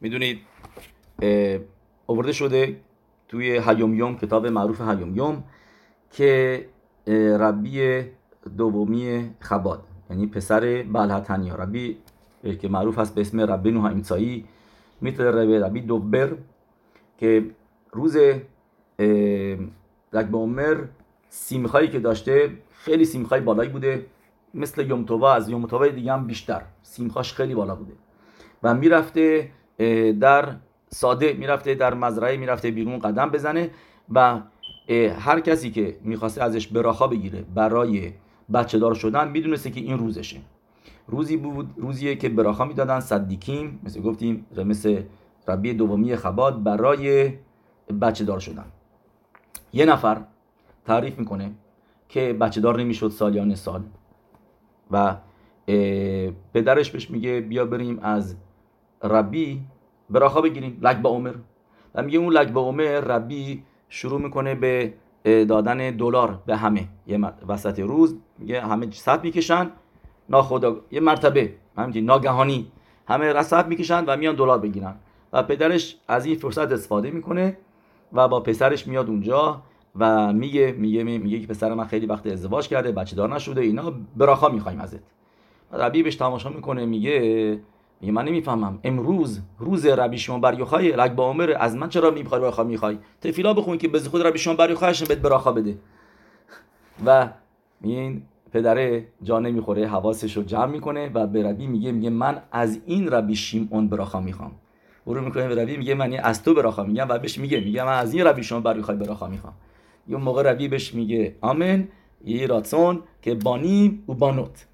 [0.00, 0.40] می‌دونید
[2.06, 2.80] آورده شده
[3.28, 5.44] توی هیوم کتاب معروف هیوم
[6.10, 6.68] که
[7.40, 8.02] ربی
[8.58, 11.54] دومی خباد یعنی پسر بلحتنیا.
[11.54, 11.96] ربی
[12.60, 14.44] که معروف هست به اسم ربی نوح ایمسایی.
[15.00, 16.36] می‌تونه ربی ربی دوبر
[17.18, 17.50] که
[17.92, 18.16] روز
[20.12, 20.84] لگ عمر
[21.28, 24.06] سیمخایی که داشته خیلی سیمخای بالایی بوده.
[24.54, 26.62] مثل یوم توبا از یوم توبا دیگه هم بیشتر.
[26.82, 27.92] سیمخاش خیلی بالا بوده.
[28.62, 29.50] و می‌رفته
[30.20, 30.56] در
[30.88, 33.70] ساده می‌رفته در مزرعه می‌رفته بیرون قدم بزنه
[34.14, 34.40] و
[35.18, 38.12] هر کسی که می‌خواسته ازش براخا بگیره برای
[38.54, 40.36] بچه دار شدن می‌دونسته که این روزشه.
[41.06, 45.02] روزی بود روزیه که براخا می‌دادن صدیکیم مثل گفتیم مثل
[45.48, 47.32] ربی دومی خباد برای
[48.00, 48.64] بچه دار شدن.
[49.72, 50.22] یه نفر
[50.84, 51.52] تعریف می‌کنه
[52.08, 53.82] که بچه دار نمی‌شد سالیان سال
[54.90, 55.16] و
[56.54, 58.36] پدرش بهش میگه بیا بریم از
[59.02, 59.62] ربی
[60.10, 60.78] براخا بگیریم.
[60.82, 61.34] لک با عمر.
[61.94, 64.94] و میگه اون لک با عمر ربی شروع می‌کنه به
[65.24, 66.88] دادن دلار به همه.
[67.06, 69.70] یه وسط روز میگه همه صد می‌کشن.
[70.28, 72.66] ناخدا یه مرتبه همینطوری ناگهانی
[73.08, 74.94] همه رصد می‌کشن و میان دلار بگیرن.
[75.32, 77.58] و پدرش از این فرصت استفاده می‌کنه
[78.12, 79.62] و با پسرش میاد اونجا
[79.96, 83.92] و میگه میگه میگه که پسر من خیلی وقت ازدواج کرده بچه دار نشده اینا
[84.16, 85.00] براخا می‌خوایم ازت.
[85.72, 87.60] ربی بهش تماشا می‌کنه میگه
[88.00, 88.78] میگه من نمی‌فهمم.
[88.84, 92.98] امروز روز ربی شما بر یوخای لگ با عمر از من چرا می‌خوای براخا می‌خوای؟
[93.20, 95.78] تفیلا بخون که بز خود ربی شما بر یوخایش بهت براخا بده.
[97.06, 97.28] و
[97.80, 102.78] این پدره جا نمی‌خوره حواسش رو جمع می‌کنه و به ربی میگه میگه من از
[102.86, 104.52] این ربی شیمون براخا می‌خوام.
[105.06, 107.98] برو می‌کنه به ربی میگه من از تو براخا میگم و بهش میگه میگه من
[107.98, 109.52] از این ربی شما بر یوخای براخا می‌خوام.
[110.08, 111.88] یه موقع ربی بهش میگه آمن
[112.24, 114.66] یه راتسون که بانیم و بانوت.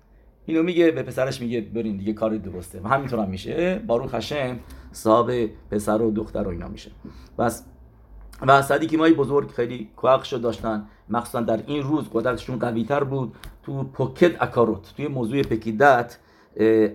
[0.47, 2.81] اینو میگه به پسرش میگه برین دیگه کاری درسته.
[2.81, 3.83] و همینطور هم میشه.
[3.87, 4.59] باروخ هشم
[4.93, 6.91] صاحب پسر و دختر و اینا میشه.
[7.39, 7.65] بس
[8.47, 10.87] و صدیکی مای بزرگ خیلی کوخشو داشتن.
[11.09, 13.35] مخصوصا در این روز قدرتشون قوی تر بود.
[13.63, 16.19] تو پوکت اکاروت توی موضوع پکیدت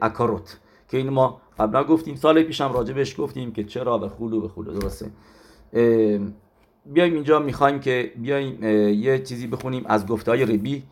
[0.01, 0.59] اکاروت.
[0.89, 4.79] که این ما قبلا گفتیم سال پیشم راجبش گفتیم که چرا به خلو به خلو
[4.79, 5.11] درسته.
[6.85, 8.63] بیایم اینجا می‌خوایم که بیایم
[8.93, 10.83] یه چیزی بخونیم از گفته های ربی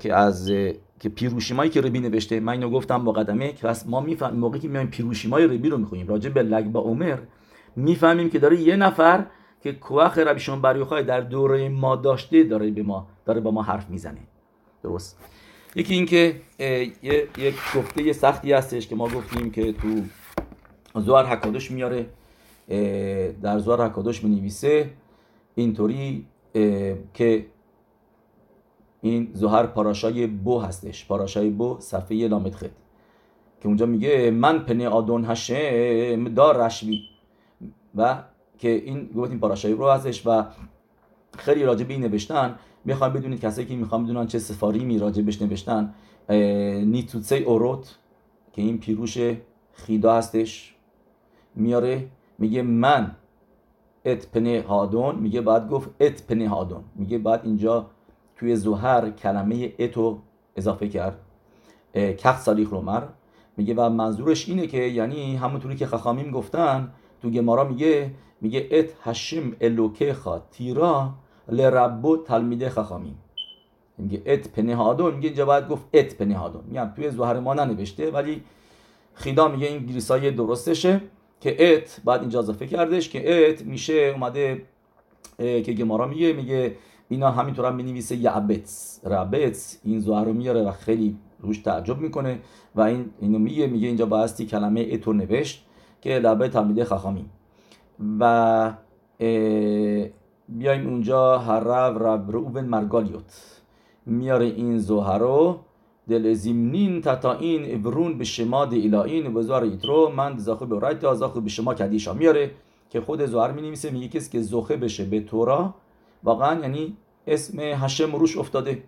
[0.00, 0.52] که از
[1.02, 4.68] که پیروشیمایی که ربی نوشته من اینو گفتم با قدمه که ما می‌فهمیم موقعی که
[4.68, 6.08] میایم پیروشیمای ربی رو می‌خونیم.
[6.08, 7.18] راجع به لگ با عمر
[7.76, 9.26] می‌فهمیم که داره یه نفر
[9.62, 13.62] که کوخ ربی شما بریوخای در دوره ما داشته داره به ما داره با ما
[13.62, 14.18] حرف می‌زنه.
[14.82, 15.18] درست.
[15.76, 19.88] یکی اینکه یه یک گفته سختی هستش که ما گفتیم که تو
[21.00, 22.06] زوار حکادش میاره.
[23.42, 24.90] در زوار حکادش می نویسه
[25.54, 26.26] اینطوری
[27.14, 27.46] که
[29.02, 31.06] این زهر پاراشای بو هستش.
[31.06, 32.70] پاراشای بو صفحه لامد خد.
[33.60, 37.02] که اونجا میگه من پنه آدون هشم دار رشوی.
[37.94, 38.22] و
[38.58, 40.44] که این گفتیم پاراشای رو هستش و
[41.38, 42.58] خیلی راجع به این نوشتن.
[42.84, 45.94] می‌خوام بدونید کسایی که می‌خوام بدونن چه سفاری می راجع بهش نوشتن
[46.84, 47.98] نیتوتسه اوروت
[48.52, 49.18] که این پیروش
[49.72, 50.74] خیدا هستش
[51.54, 52.08] میاره
[52.38, 53.16] میگه من
[54.04, 57.86] ات پنه هادون میگه بعد گفت ات پنه هادون میگه بعد اینجا
[58.42, 60.18] توی زوهر کلمه اتو
[60.56, 61.18] اضافه کرد.
[61.94, 63.02] کخ سالیخ رومر
[63.56, 66.92] میگه و منظورش اینه که یعنی همونطوری که خخامیم گفتن
[67.22, 68.10] تو گمارا میگه
[68.40, 70.16] میگه ات هشم الوکه
[70.50, 71.10] تیرا
[71.48, 73.18] لربو تلمیده خخامیم.
[73.98, 75.14] میگه ات پنهادون.
[75.14, 76.64] میگه اینجا باید گفت ات پنهادون.
[76.66, 78.42] میگم توی زوهر ما ننوشته ولی
[79.14, 81.00] خیدا میگه این گریسای درستشه
[81.40, 84.62] که ات بعد اینجا اضافه کردش که ات میشه اومده
[85.38, 86.76] که گمارا میگه میگه
[87.12, 92.38] اینا همینطور هم می‌نویسه یعبتس ربتس این زوهر رو میاره و خیلی روش تعجب می‌کنه
[92.74, 95.66] و این اینو میگه میگه اینجا بایستی کلمه اتو نوشت
[96.00, 97.24] که لبه تلمیده خخامی
[98.20, 98.72] و
[100.48, 101.38] بیایم اونجا.
[101.38, 103.60] هر رب روبن مرگالیوت.
[104.06, 105.58] میاره این زوهر رو.
[106.08, 109.34] دل زمنین تتا این ابرون به شماد الهین.
[109.34, 112.12] و زوار ایترو من زاخو به رایت زاخو به شما کدیشا.
[112.14, 112.50] میاره
[112.90, 115.74] که خود زوهر می نویسه میگه کسی که زخه بشه به تورا.
[116.24, 116.96] واقعا یعنی
[117.26, 118.82] اسم هشم روش افتاده.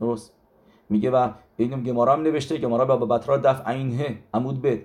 [0.00, 0.32] درست.
[0.90, 4.78] میگه و اینم گمارا هم نوشته گمارا با بطرا دف عینه عمود بد.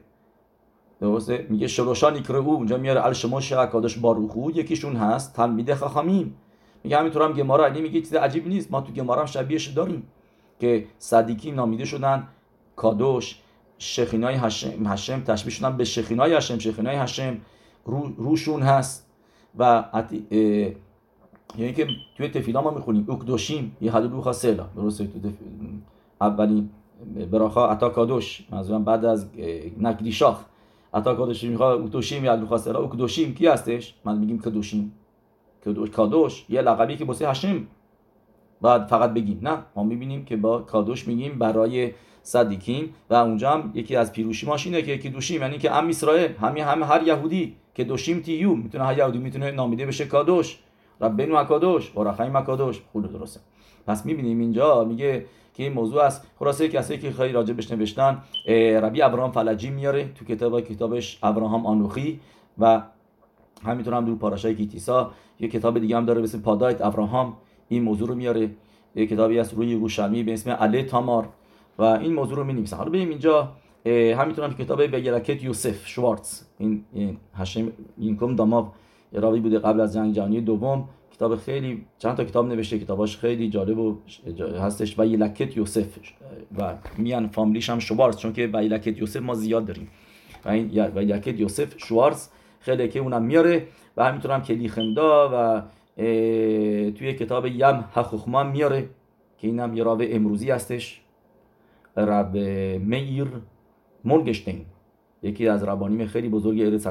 [1.02, 6.36] درسته؟ میگه شروشان او اونجا میاره الشموش اکادش باروخو یکیشون هست تلمیده خخامیم.
[6.84, 10.04] میگه همینطور هم گمارا علی میگه چیز عجیب نیست ما تو گمارا هم شبیهش داریم
[10.60, 12.28] که صدیکی نامیده شدن
[12.76, 13.42] کادوش
[13.78, 17.38] شخینای هشم هشم تشبیه شدن به شخینای هشم شخینای هشم
[17.86, 19.08] رو روشون هست
[19.58, 19.84] و
[21.58, 21.88] یعنی که
[22.18, 25.34] توی تفیلا ما می‌خونیم اکدوشیم یه حدود روخا سلا درسته؟ تو تف...
[26.22, 26.70] اولین
[27.32, 29.26] براخا عطا کادوش منظورم بعد از
[29.82, 30.46] نکدیشاخ
[30.94, 32.34] اتا کادوشی می‌خواد کدوشیم یا
[32.80, 34.92] او کدوشیم کی هستش؟ من میگیم کدوشیم.
[35.94, 36.46] کادوش.
[36.50, 37.68] یه لقبی که واسه هاشم
[38.62, 39.40] بعد فقط بگیم.
[39.42, 41.92] نه ما می‌بینیم که با کادوش میگیم برای
[42.24, 42.94] صدیکیم.
[43.10, 45.42] و اونجا هم یکی از پیروشی ماشینه که یکی دوشیم.
[45.42, 49.52] یعنی که ام اسرائیل همین هم هر یهودی که دوشیم تیو می‌تونه هر یهودی می‌تونه
[49.52, 50.60] نامیده بشه کادوش.
[51.02, 53.40] ربنو اکادوش و رخیم اکادوش خود درسته.
[53.88, 56.28] پس می‌بینیم اینجا میگه که این موضوع است.
[56.40, 58.22] خلاصه کسی که خیلی راجع بهش نوشتن
[58.82, 62.20] ربی ابراهام فلجی میاره تو کتاب کتابش ابراهام آنوخی
[62.60, 62.82] و
[63.64, 65.12] همینطور هم دو پاراشای کیتیسا.
[65.40, 67.38] یه کتاب دیگه هم داره به اسم پادایت ابراهام.
[67.70, 68.50] این موضوع رو میاره.
[68.96, 71.30] یه کتابی هست روی یروشلمی به اسم علی تامار.
[71.80, 73.52] و این موضوع رو می حالا بریم اینجا.
[73.86, 76.42] همینطور هم کتاب بگرکت یوسف شوارتز.
[76.58, 78.68] این این هاشم این کم داماو
[79.12, 80.90] راوی بوده قبل از جنگ جهانی دوم.
[81.12, 83.98] کتاب خیلی چند تا کتاب نوشته کتاباش خیلی جالب و
[84.60, 85.00] هستش.
[85.00, 85.98] و یلکت یوسف.
[86.58, 89.88] و میان فامیلیش هم شوارز چون که یلکت یوسف ما زیاد داریم.
[90.46, 92.28] و این و یلکت یوسف شوارز
[92.60, 93.68] خیلی که اونم میاره.
[93.98, 95.62] و همینطور هم کلی خمدا و
[96.92, 98.90] توی کتاب یم حخوخما میاره
[99.38, 101.02] که اینم یه راوی امروزی هستش.
[101.98, 102.38] رب
[102.78, 103.28] میر
[104.06, 104.66] مورگشتین
[105.24, 106.88] یکی از ربانیم خیلی بزرگ ارث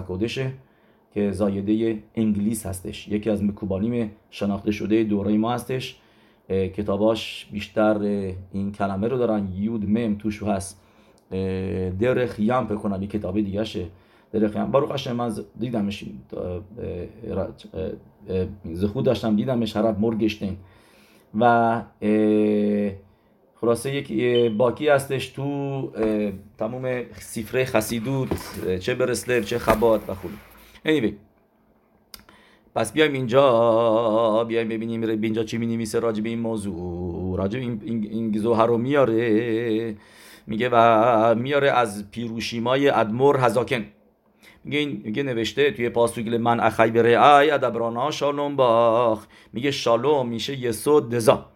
[1.15, 3.09] که زایده انگلیس هستش.
[3.09, 5.97] یکی از مکوبانیم شناخته شده دوره ما هستش.
[6.49, 7.99] کتاباش بیشتر
[8.53, 9.49] این کلمه رو دارن.
[9.55, 10.81] یود مم توش هست.
[12.01, 13.87] درخ یم بکنم یه کتاب دیگه شه
[14.33, 14.71] درخ یم.
[14.71, 16.05] باروخ من دیدمش
[18.65, 20.57] زخود داشتم دیدمش حرف مرگشتین.
[21.41, 21.83] و
[23.55, 24.13] خلاصه یک
[24.53, 25.93] باکی هستش تو
[26.59, 28.29] تموم سفره خسیدوت
[28.81, 30.31] چه برسلب چه خبات و خود
[30.87, 31.13] anyway.
[32.75, 37.39] پس بیایم اینجا بیایم ببینیم اینجا چی می راجع به این موضوع.
[37.39, 39.97] راجع به این, این, این رو میاره.
[40.47, 43.85] میگه و میاره از پیروشیمای ادمور هزاکن.
[44.65, 49.27] میگه میگه نوشته توی پاسوگل من اخی بره ای ادبرانا شالوم باخ.
[49.53, 51.47] میگه شالوم میشه یسود دزا.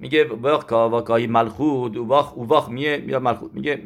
[0.00, 3.54] میگه وقت واکای ملخود و واخ و واخ میگه ملخود.
[3.54, 3.76] میگه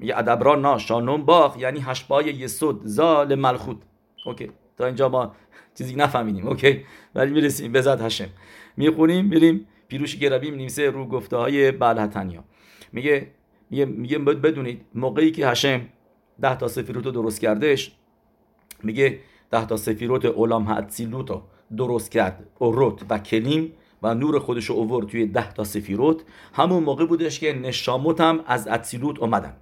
[0.00, 3.82] میگه ادبرانا شالوم باخ یعنی هشبای یسود زال ملخود.
[4.28, 4.50] اوکی.
[4.76, 5.34] تا اینجا ما
[5.74, 6.46] چیزی نفهمیدیم.
[6.46, 6.84] اوکی.
[7.14, 8.28] ولی می‌رسیم به زد هشم
[8.76, 12.44] می‌خونیم میریم پیروش گربی نویسه رو گفته های بلحتنیا.
[12.92, 13.26] میگه
[13.70, 15.80] میگه میگه بدونید موقعی که هشم
[16.40, 17.92] ده تا سفیروت رو درست کردش
[18.82, 19.18] میگه
[19.50, 21.42] ده تا سفیروت اولام هاتسیلوت رو
[21.76, 22.46] درست کرد.
[22.58, 23.72] اوروت و کلیم
[24.02, 26.22] و نور خودش رو اوور توی ده تا سفیروت.
[26.54, 29.56] همون موقع بودش که نشاموت هم از اتسیلوت اومدن.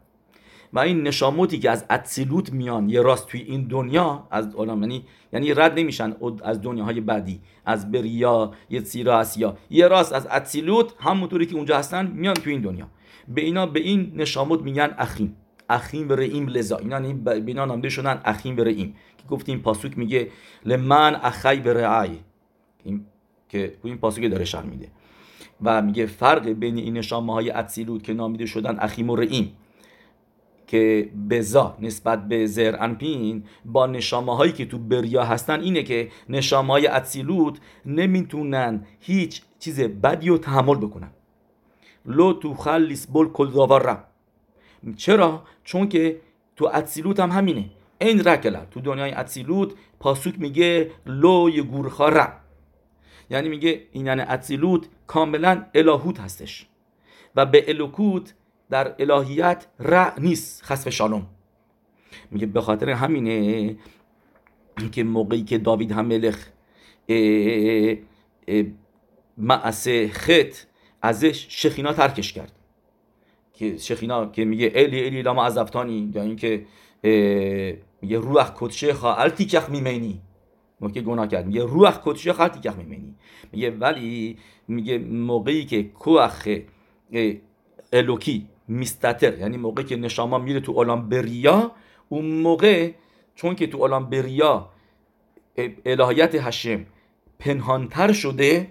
[0.73, 5.55] و این نشاموتی که از اتسیلوت میان یه راست توی این دنیا از یعنی یعنی
[5.55, 11.47] رد نمیشن از دنیاهای بعدی از بریا یه سیرا اسیا یه راست از اتسیلوت همونطوری
[11.47, 12.89] که اونجا هستن میان توی این دنیا.
[13.29, 15.37] به اینا به این نشاموت میگن اخیم.
[15.69, 19.99] اخیم و رئیم لزا اینا به اینا نامده شدن اخیم و رئیم که گفتیم پاسوک
[19.99, 20.31] میگه
[20.65, 22.11] لمن اخی رعای
[22.85, 23.05] این
[23.49, 24.89] که این پاسوک داره شرح میده.
[25.63, 29.53] و میگه فرق بین این نشامه های اتسیلوت که نامیده شدن اخیم و رئیم
[30.67, 36.09] که بزا نسبت به زر انپین با نشامه هایی که تو بریا هستن اینه که
[36.29, 41.11] نشامه های اتسیلوت نمی‌تونن هیچ چیز بدی رو تحمل بکنن.
[42.07, 43.51] لو تو خلیس بول کل
[44.97, 46.21] چرا؟ چون که
[46.57, 47.71] تو اتسیلوت هم همینه.
[47.99, 52.29] این رکلا تو دنیای اتسیلوت پاسوک میگه لو یه گورخا را
[53.31, 56.67] یعنی میگه این یعنی اتسیلوت کاملا الهوت هستش.
[57.37, 58.35] و به الوکوت
[58.71, 61.27] در الهیت ر نیست خسف شالوم
[62.31, 63.77] میگه به خاطر همینه
[64.93, 66.49] که موقعی که داوید هم ملخ
[69.39, 70.55] معسه خط
[71.03, 72.53] ازش شخینا ترکش کرد.
[73.53, 76.67] که شخینا که میگه الی الی لاما عذبتانی یا اینکه
[78.03, 80.21] میگه روح کدشه خواهل تیکخ میمینی.
[80.95, 81.47] که گناه کرد.
[81.47, 83.15] میگه روح کدشه خواهل تیکخ میمینی.
[83.53, 86.49] میگه ولی میگه موقعی که کوخ
[87.93, 89.39] الوکی میستتر.
[89.39, 91.73] یعنی موقعی که نشاما میره تو عالم بریا
[92.09, 92.93] اون موقع
[93.35, 94.71] چون که تو عالم بریا
[95.85, 96.87] الهیت هشم
[97.39, 98.71] پنهانتر شده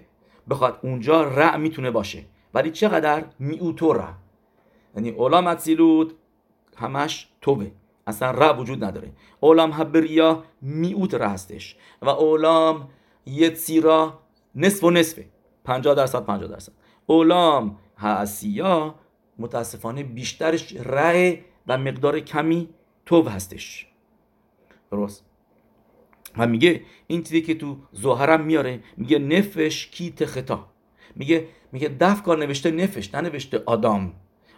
[0.50, 2.24] بخواد اونجا رع می‌تونه باشه.
[2.54, 4.12] ولی چقدر؟ میوتو رع
[4.96, 6.14] یعنی عالم اتسیلود
[6.76, 7.72] همش توبه.
[8.06, 9.12] اصلا رع وجود نداره.
[9.42, 11.76] عالم هبریا میوت رع هستش.
[12.02, 12.88] و عالم
[13.26, 14.18] یتسیرا
[14.54, 15.26] نصف و نصفه.
[15.64, 16.72] 50 درصد 50 درصد.
[17.08, 18.94] عالم هاسیا
[19.38, 22.68] متاسفانه بیشترش رأی و مقدار کمی
[23.06, 23.86] توب هستش.
[24.90, 25.24] درست.
[26.38, 30.66] و میگه این چیزی که تو زهرم میاره میگه نفش کی تختا
[31.16, 34.12] میگه میگه دفکار نوشته نفش ننوشته آدام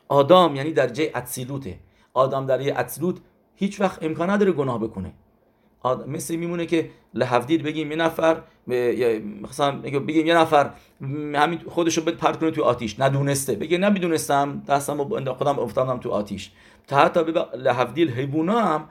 [0.08, 1.78] آدام یعنی درجه اتسیلوته.
[2.14, 3.16] آدم در یه اتسیلوت
[3.54, 5.12] هیچ وقت امکان نداره گناه بکنه.
[6.06, 8.40] مثل میمونه که لحفدید بگیم یه نفر
[9.42, 10.70] مثلا بگیم یه نفر
[11.34, 13.00] همین خودشو بده پرت کنه تو آتیش.
[13.00, 13.54] ندونسته.
[13.54, 16.50] بگه نمی‌دونستم دستم خودم افتادم تو آتیش.
[16.86, 17.20] تا حتی
[17.56, 18.88] لحفدیل حیوونا هم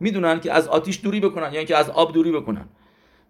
[0.00, 2.68] می‌دونن که از آتیش دوری بکنن یعنی که از آب دوری بکنن.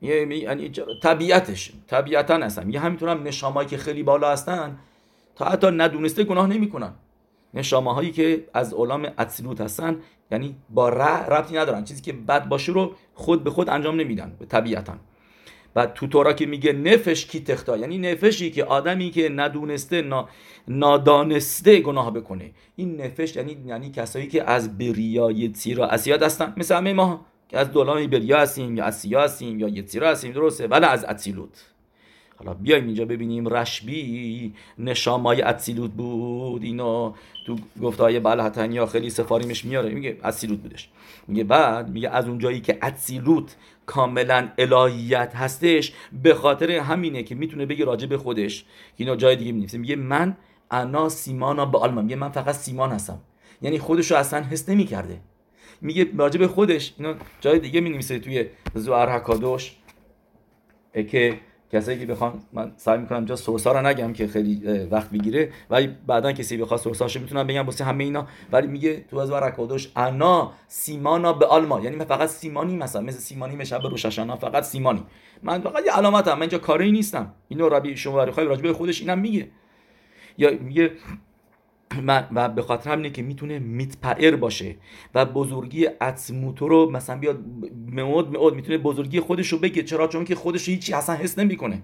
[0.02, 1.73] یعنی طبیعتش.
[1.87, 4.79] طبیعتا هستن یه همینطور هم نشامایی که خیلی بالا هستن
[5.37, 6.93] تا حتی ندونسته گناه نمی‌کنن.
[7.54, 9.97] نشامه هایی که از علام اصیلوت هستن
[10.30, 11.85] یعنی با ربطی ندارن.
[11.85, 14.95] چیزی که بد باشه رو خود به خود انجام نمیدن طبیعتا.
[15.76, 20.28] و تو تورا که میگه نفش کی تختا یعنی نفشی که آدمی که ندونسته نا...
[20.69, 22.50] نادانسته گناه بکنه.
[22.76, 26.54] این نفش یعنی یعنی کسایی که از بریای تیرا اسیاد هستن.
[26.57, 30.66] مثل همه ما که از دولان بریا هستیم یا اسیا هستیم یا یتیرا هستیم درسته.
[30.66, 31.69] ولی از اصیلوت
[32.40, 36.62] حالا بیایم اینجا ببینیم رشبی نشامای اصیلوت بود.
[36.62, 37.12] اینو
[37.47, 39.90] تو گفته های بلحتنیا خیلی سفاریمش میاره.
[39.90, 40.88] میگه اصیلوت بودش.
[41.28, 43.56] میگه بعد میگه از اونجایی که اصیلوت
[43.87, 45.92] کاملا الهیت هستش
[46.23, 48.64] به خاطر همینه که می‌تونه بگه راجع به خودش.
[48.97, 50.37] اینو جای دیگه می‌نویسه میگه من
[50.70, 52.04] انا سیمانا به آلمان.
[52.04, 53.18] میگه من فقط سیمان هستم.
[53.62, 55.20] یعنی خودش رو اصلا حس نمی‌کرده.
[55.80, 56.94] میگه راجع به خودش.
[56.99, 59.76] اینو جای دیگه می‌نویسه توی زوار حکادوش.
[61.11, 61.40] که
[61.72, 65.96] کسایی که بخوان من سعی می‌کنم جا سورسا رو نگم که خیلی وقت بگیره ولی
[66.06, 68.26] بعدا کسی بخواد سورساشو می‌تونم بگم واسه همه اینا.
[68.52, 71.80] ولی میگه تو از رکادوش انا سیمانا به آلما.
[71.80, 75.02] یعنی من فقط سیمانی مثلا مثل سیمانی میشه به روششانا فقط سیمانی.
[75.42, 77.34] من فقط یه علامتم من اینجا کاری نیستم.
[77.48, 79.48] اینو ربی شما راجبه خودش اینم میگه.
[80.38, 80.90] یا میگه
[82.35, 84.76] و به خاطر همینه که می‌تونه میتپعر باشه
[85.14, 87.38] و بزرگی عطموتو رو مثلا بیاد
[87.87, 91.38] مود مود می‌تونه بزرگی خودش رو بگه چرا؟ چون که خودش رو هیچی اصلا حس
[91.38, 91.82] نمی‌کنه.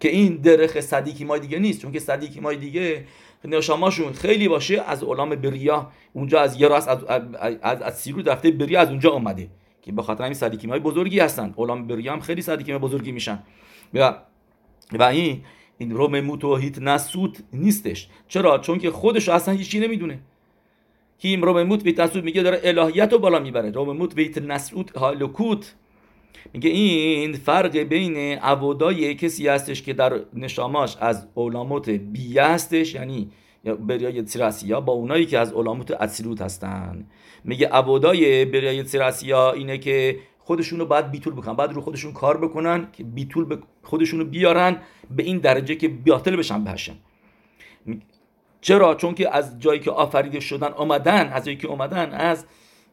[0.00, 3.04] که این درخ صدیکی مای دیگه نیست چون که صدیکی مای دیگه
[3.44, 8.50] نشاماشون خیلی باشه از علام بریا اونجا از یه راست از, از, از, سیرو دفته
[8.50, 9.48] بریا از اونجا اومده.
[9.82, 11.54] که به خاطر همین صدیکی مای بزرگی هستن.
[11.58, 13.42] علام بریا هم خیلی صدیکی بزرگی میشن.
[13.94, 14.14] و
[14.92, 15.40] و این
[15.82, 18.08] این روم موت نسوت نیستش.
[18.28, 20.18] چرا؟ چون که خودش اصلا هیچی نمی‌دونه.
[21.18, 23.70] کیم روم موت ویت نسوت میگه داره الهیت رو بالا می‌بره.
[23.70, 25.74] روم موت ویت نسوت هالوکوت
[26.52, 33.30] میگه این فرق بین عبودای کسی هستش که در نشاماش از علامات بیه هستش یعنی
[33.64, 37.06] بریای تیراسیا با اونایی که از علامات اصیلوت هستن.
[37.44, 42.36] میگه عبودای بریای تیراسیا اینه که خودشون رو باید بیتول بکنن بعد رو خودشون کار
[42.36, 43.62] بکنن که بیتول ب...
[43.82, 44.76] خودشون رو بیارن
[45.10, 46.94] به این درجه که بیاطل بشن بهشن
[48.60, 52.44] چرا؟ چون که از جایی که آفریده شدن آمدن از جایی که آمدن از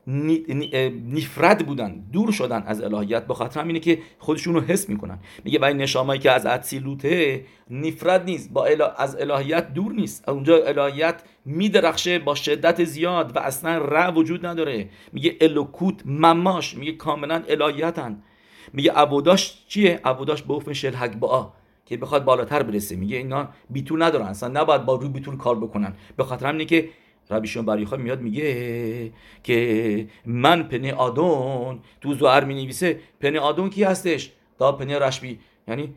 [0.07, 5.19] نفرت بودن دور شدن از الهیت به خاطر همینه که خودشون رو حس می‌کنن.
[5.43, 8.53] میگه برای نشامایی که از اتسیلوته نفرت نیست.
[8.53, 8.65] با
[8.97, 10.29] از الهیت دور نیست.
[10.29, 14.89] اونجا الهیت میدرخشه با شدت زیاد و اصلا ر وجود نداره.
[15.13, 16.75] میگه الوکوت مماش.
[16.75, 18.21] میگه کاملا الهیتن
[18.73, 21.53] میگه عبوداش چیه؟ عبوداش به افن شل با
[21.85, 22.95] که بخواد بالاتر برسه.
[22.95, 24.25] میگه اینا بیتول ندارن.
[24.25, 25.93] اصلا نباید با روی بیتول کار بکنن.
[26.17, 26.89] به خاطر همینه که
[27.29, 29.11] ربی شون بریخا میاد میگه
[29.43, 35.39] که من پنه آدون تو زوهر می نویسه پنه آدون کی هستش؟ دا پنه رشبی.
[35.67, 35.93] یعنی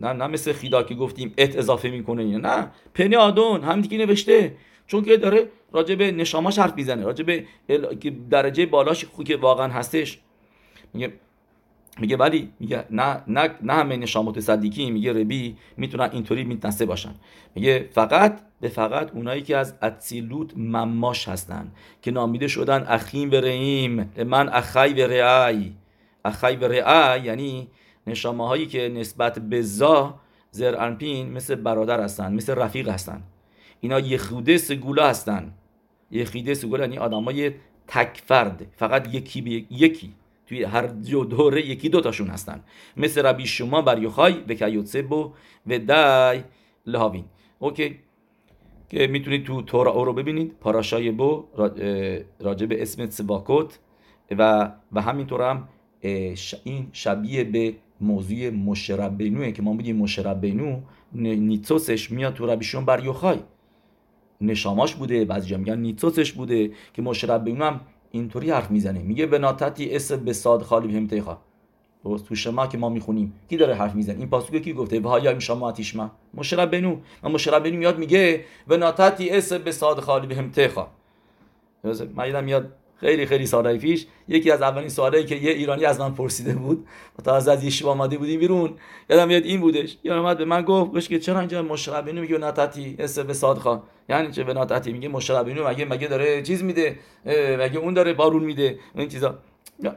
[0.00, 4.56] نه, نه مثل خیدا که گفتیم ات اضافه می‌کنه نه پنه آدون هم دیگه نوشته.
[4.86, 7.44] چون که داره راجع به نشاماش حرف می‌زنه راجع به
[8.30, 10.20] درجه بالاش خوی که واقعا هستش.
[10.94, 11.12] میگه
[12.00, 17.14] میگه ولی میگه نه نه نه همه نشامات صدیکی میگه ربی می‌تونن اینطوری میتنسه باشن.
[17.54, 21.72] میگه فقط به فقط اونایی که از اتسیلوت مماش هستن
[22.02, 25.72] که نامیده شدن اخیم و رعیم من اخی و رعای
[26.24, 27.68] اخی و رعای یعنی
[28.06, 33.22] نشامه هایی که نسبت به زا زر انپین مثل برادر هستن مثل رفیق هستن.
[33.80, 35.52] اینا یخوده سگولا هستن.
[36.10, 37.52] یخیده سگولا یعنی آدمای
[37.88, 40.14] تک فرد فقط یکی به یکی.
[40.46, 42.64] توی هر جو دوره یکی دوتاشون هستن.
[42.96, 44.34] مثل ربی شما بر یوخای
[45.10, 45.30] و
[45.66, 46.42] و دای
[46.86, 47.24] لهاوین
[47.58, 47.98] اوکی.
[48.88, 50.56] که می‌تونید تو تورا رو ببینید.
[50.60, 51.44] پاراشای بو
[52.40, 53.78] راجع به اسم سواکوت
[54.30, 55.68] و و همینطور هم
[56.64, 60.80] این شبیه به موضوع مشربینوه که ما میگیم مشربینو
[61.12, 63.38] نیتوسش میاد تو ربی شما بر یوخای
[64.40, 67.80] نشاماش بوده بعضی جا میگن نیتوسش بوده که مشربینو هم
[68.16, 68.98] اینطوری حرف می‌زنه.
[68.98, 71.38] میگه به ناتتی اسم به ساد خالی همتیخا
[72.04, 73.32] درست تو شما که ما می‌خونیم.
[73.48, 76.96] کی داره حرف می‌زنه؟ این پاسوگه کی گفته؟ و های شما آتیشما مشرب بنو.
[77.22, 80.86] و مشرب میاد میگه و ناتتی اسم به ساد خالی همتیخا
[82.14, 86.14] من میاد خیلی خیلی سالهای پیش یکی از اولین سوالایی که یه ایرانی از من
[86.14, 86.86] پرسیده بود
[87.24, 88.74] تا از از یه آمده بودیم بیرون.
[89.10, 89.96] یادم میاد این بودش.
[90.04, 93.82] یا اومد به من گفت گوش که چرا اینجا مشربینو میگه نتاتی اس به صادخا
[94.08, 96.98] یعنی چه به نتاتی میگه مشربینو مگه مگه داره چیز میده؟
[97.58, 99.38] مگه اون داره بارون میده؟ این چیزا.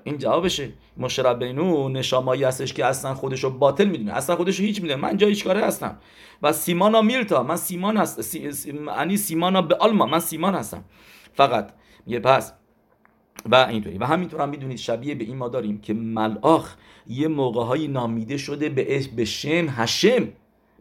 [0.03, 0.69] این جوابشه.
[0.97, 4.13] مشربینو نشامایی هستش که اصلا خودشو باطل می‌دونه.
[4.13, 5.01] اصلا خودشو هیچ می‌دونه.
[5.01, 5.97] من جا هیچ کاره هستم.
[6.43, 7.43] و سیمانا میلتا.
[7.43, 8.51] من سیمان هست سی...
[8.51, 9.17] سی...
[9.17, 10.83] سیمانا به آلما من سیمان هستم.
[11.33, 11.69] فقط.
[12.07, 12.53] یه پس
[13.45, 16.75] و اینطوری و همینطور هم می‌دونید شبیه به این ما داریم که ملاخ
[17.07, 20.27] یه موقع های نامیده شده به به شم هشم.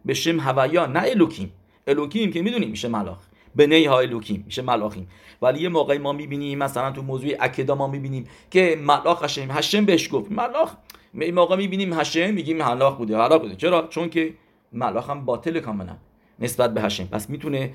[0.05, 1.51] به شم هویا نه الوکیم.
[1.87, 3.17] الوکیم که می‌دونیم میشه ملاخ.
[3.55, 5.07] به ها الوکیم میشه ملاخیم.
[5.41, 9.51] ولی یه موقعی ما می‌بینیم مثلا تو موضوع عکدا ما می‌بینیم که ملاخ هشم.
[9.51, 10.31] هشم بهش گفت.
[10.31, 10.73] ملاخ
[11.13, 13.17] این موقع می‌بینیم هشم میگیم ملاخ بوده.
[13.17, 13.55] حالا بوده.
[13.55, 14.33] چرا؟ چون که
[14.73, 15.97] ملاخ هم باطل کاملا
[16.39, 17.05] نسبت به هشم.
[17.05, 17.73] پس می‌تونه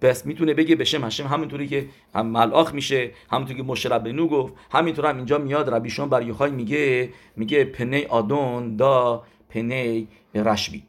[0.00, 4.54] پس می‌تونه بگه بشم هشم همونطوری که هم ملاخ میشه همونطوری که مشرب نو گفت
[4.70, 10.82] همینطور هم اینجا میاد ربیشون بر یوخای میگه میگه پنی آدون دا پنی رشبی.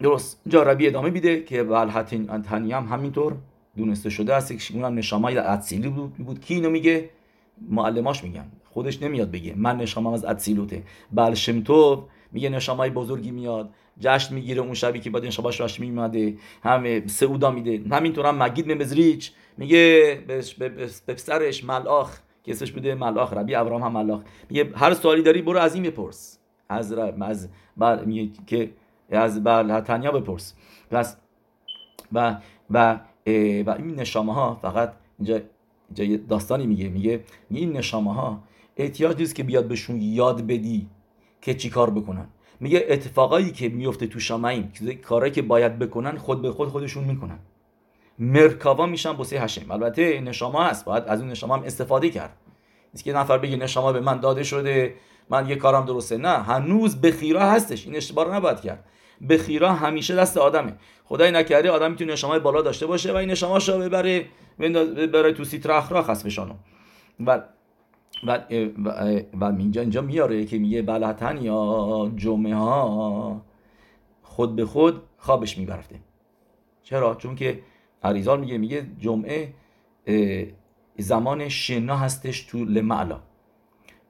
[0.00, 0.40] درست.
[0.44, 3.36] اینجا ربی ادامه بیده که والحتین هم همینطور
[3.76, 4.52] دونسته شده است.
[4.58, 7.10] که اونم نشامای اتسیلی بود, بود کی اینو میگه.
[7.68, 8.52] معلماش میگن.
[8.70, 9.54] خودش نمیاد بگه.
[9.56, 10.82] من نشامم از اتسیلوته
[11.12, 13.70] بل شمتوب میگه نشامای بزرگی میاد.
[14.00, 17.96] جشن می‌گیره اون شبی که بعد این شباش راش میماده همه سعودا میده.
[17.96, 20.14] همینطور هم مگید مزریچ میگه
[21.06, 24.20] به سرش ملاخ که اسمش بوده ملاخ ربی ابراهام هم ملاخ.
[24.50, 26.38] میگه هر سوالی داری برو از این بپرس.
[26.68, 27.48] از از
[28.06, 28.70] میگه که
[29.10, 29.44] از
[29.84, 30.54] تنیا بپرس.
[30.90, 31.16] پس
[32.12, 32.36] و
[32.70, 33.00] و
[33.66, 35.40] و این نشامه ها فقط اینجا
[35.96, 36.88] اینجا داستانی میگه.
[36.88, 38.42] میگه این نشامه ها
[38.76, 40.86] احتیاج نیست که بیاد بهشون یاد بدی
[41.42, 42.26] که چی کار بکنن.
[42.60, 44.72] میگه اتفاقایی که میفته تو شامعیم
[45.08, 47.38] کارهایی که باید بکنن خود به خود خودشون می‌کنن.
[48.18, 52.36] مرکاوا میشن بسه هشم البته نشاما هست باید از اون نشاما هم استفاده کرد.
[52.94, 54.94] نیست که نفر بگه نشاما به من داده شده
[55.30, 56.16] من یه کارم درسته.
[56.16, 57.86] نه هنوز به خیرا هستش.
[57.86, 58.84] این اشتباه رو نباید کرد.
[59.20, 60.72] به خیرا همیشه دست آدمه.
[61.04, 64.24] خدای نکرده آدم می‌تونه نشامای بالا داشته باشه و این نشاماشو ببره
[64.58, 66.54] ببره تو سیترخ را خس بشانو
[67.26, 67.42] و
[68.26, 68.38] و
[69.34, 73.42] و اینجا اینجا میاره که میگه بلتن یا جمعه ها
[74.22, 76.00] خود به خود خوابش میبرفته.
[76.82, 77.60] چرا؟ چون که
[78.02, 79.54] عریزال میگه میگه جمعه
[80.98, 83.20] زمان شنا هستش تو لمعلا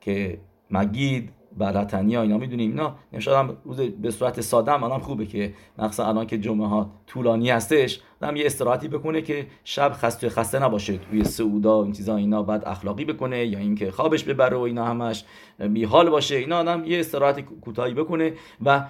[0.00, 2.96] که مگید بلتنیا اینا می‌دونیم اینا.
[3.12, 3.30] نمیشه
[3.64, 8.00] روز به صورت ساده هم الان خوبه که مخصوصا الان که جمعه ها طولانی هستش
[8.22, 12.62] هم یه استراحتی بکنه که شب خسته خسته نباشه توی سعودا این چیزا اینا بعد
[12.66, 15.24] اخلاقی بکنه یا اینکه خوابش ببره و اینا همش
[15.58, 16.36] بی حال باشه.
[16.36, 18.32] اینا هم یه استراحتی کوتاهی بکنه
[18.64, 18.84] و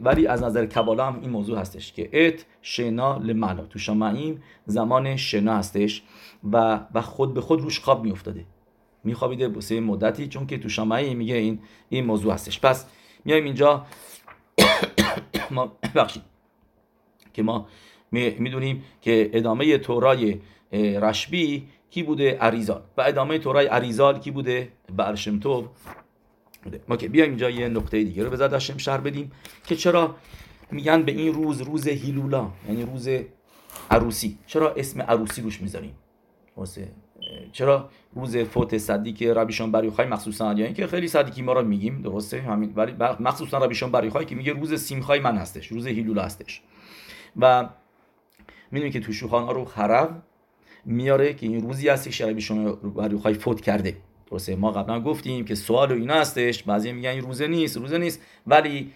[0.00, 5.16] ولی از نظر کبالا هم این موضوع هستش که ات شنا لملا تو شمعیم زمان
[5.16, 6.02] شنا هستش
[6.52, 8.44] و و خود به خود روش خواب میافتاده.
[9.04, 12.60] میخوابیده بسه مدتی چون که تو شمعی میگه این این موضوع هستش.
[12.60, 12.86] پس
[13.24, 13.86] میایم اینجا.
[15.50, 16.22] ما بخشید
[17.32, 17.68] که ما
[18.12, 20.40] می‌دونیم که ادامه تورای
[20.72, 25.68] رشبی کی بوده؟ عریزال و ادامه تورای عریزال کی بوده؟ برشمتوب
[26.64, 26.80] بوده.
[26.88, 29.32] ما که بیایم اینجا یه نقطه دیگه رو به داشتیم شهر بدیم
[29.66, 30.16] که چرا
[30.70, 33.08] میگن به این روز روز هیلولا یعنی روز
[33.90, 34.38] عروسی.
[34.46, 35.94] چرا اسم عروسی روش می‌ذاریم؟
[36.56, 36.88] واسه
[37.52, 42.40] چرا روز فوت صدیق ربیشان بریخای مخصوصا یا اینکه خیلی صدیقی ما رو میگیم درسته؟
[42.40, 46.62] همین ولی مخصوصا ربیشان بریخای که میگه روز سیمخای من هستش روز هیلولا هستش.
[47.36, 47.68] و
[48.70, 50.22] می‌دونی که تو شوخان رو خرب
[50.84, 53.96] میاره که این روزی هستش که ربیشان بریخای فوت کرده.
[54.30, 57.98] درسته؟ ما قبلا گفتیم که سوال و اینا هستش بعضی میگن این روزه نیست روزه
[57.98, 58.22] نیست.
[58.46, 58.92] ولی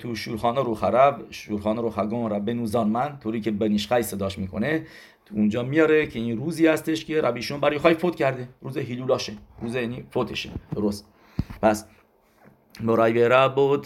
[0.00, 2.88] تو شورخانه رو خرب شورخانه رو خگون رب نوزان.
[2.88, 4.86] من طوری که بنیشخای صداش می‌کنه
[5.32, 8.48] اونجا میاره که این روزی هستش که ربیشون برای خواهی فوت کرده.
[8.60, 9.32] روز هیلولاشه.
[9.62, 10.50] روز یعنی فوتشه.
[10.74, 11.08] درست.
[11.62, 11.86] پس
[12.80, 13.76] مرای به رب و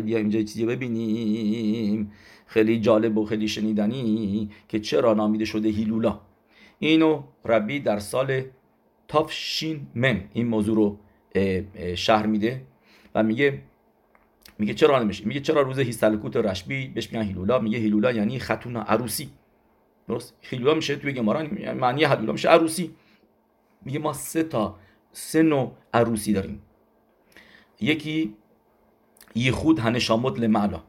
[0.00, 2.12] بیا اینجا چیزی ببینیم.
[2.46, 6.20] خیلی جالب و خیلی شنیدنی که چرا نامیده شده هیلولا.
[6.78, 8.42] اینو ربی در سال
[9.08, 10.98] تافشین مم این موضوع رو
[11.94, 12.62] شهر میده
[13.14, 13.62] و میگه
[14.58, 18.76] میگه چرا نمیشه؟ میگه چرا روز هیستلکوت رشبی بهش میگن هیلولا؟ میگه هیلولا یعنی خطون
[18.76, 19.28] عروسی.
[20.08, 21.42] درست؟ خیلولا میشه توی گمارا
[21.74, 22.94] معنی هلولا میشه عروسی.
[23.82, 24.76] میگه ما سه تا
[25.12, 26.62] سه نوع عروسی داریم.
[27.80, 28.34] یکی
[29.34, 30.80] یخود هنشامت لمعلا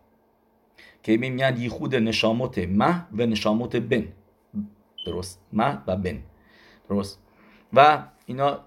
[1.03, 4.07] که میگن یخود نشامت مه و نشامت بن.
[5.05, 6.19] درست؟ مه و بن.
[6.89, 7.21] درست؟
[7.73, 8.59] و اینا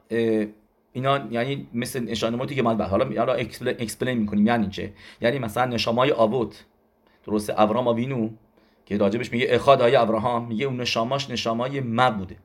[0.92, 6.12] اینا یعنی مثل نشانماتی که من حالا حالا اکسپلین می‌کنیم یعنی چه؟ یعنی مثلا نشامای
[6.12, 6.64] آوت
[7.24, 8.30] درست؟ ابرام آوینو.
[8.92, 12.36] که راجبش میگه اخاد های ابراهام میگه اون نشاماش نشامای ما بوده.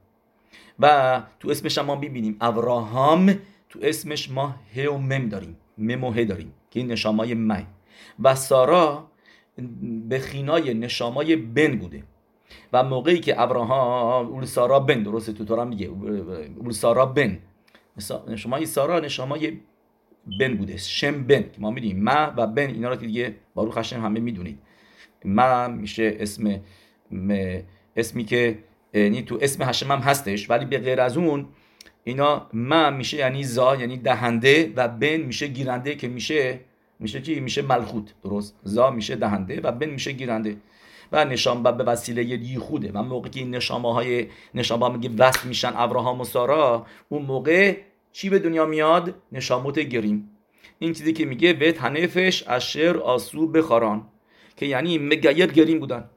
[0.80, 3.36] و تو اسمش هم ما ببینیم ابراهام
[3.70, 5.58] تو اسمش ما ه و مم داریم.
[5.78, 7.66] مم و ه داریم که این نشامای مه.
[8.20, 9.08] و سارا
[10.10, 12.04] به خینای نشامای بن بوده.
[12.74, 17.40] و موقعی که ابراهام اول سارا بن درسته تو تورا میگه اول سارا بن.
[18.28, 19.60] نشامای سارا نشامای
[20.40, 20.78] بن بوده.
[20.78, 24.20] شم بن که ما می‌دونیم ما و بن اینا رو که دیگه باروخ هشم همه
[24.20, 24.60] می‌دونید.
[25.28, 26.62] ما میشه اسم
[27.96, 28.58] اسمی که
[28.94, 31.46] یعنی تو اسم هشم هم هستش ولی به غیر از اون
[32.04, 36.60] اینا ما میشه یعنی زا یعنی دهنده و بن میشه گیرنده که میشه
[37.00, 40.58] میشه چی میشه ملخوت درست؟ زا میشه دهنده و بن میشه گیرنده.
[41.12, 45.74] و نشان به وسیله یخوده و موقعی که این نشامه های نشامه میگه وصل میشن
[45.76, 47.78] ابراهام و سارا اون موقع
[48.12, 50.30] چی به دنیا میاد؟ نشاموت گریم.
[50.80, 54.06] این چیزی که میگه به تنفش اشر آسو بخاران.
[54.58, 56.10] که یعنی مگیر گریم بودن.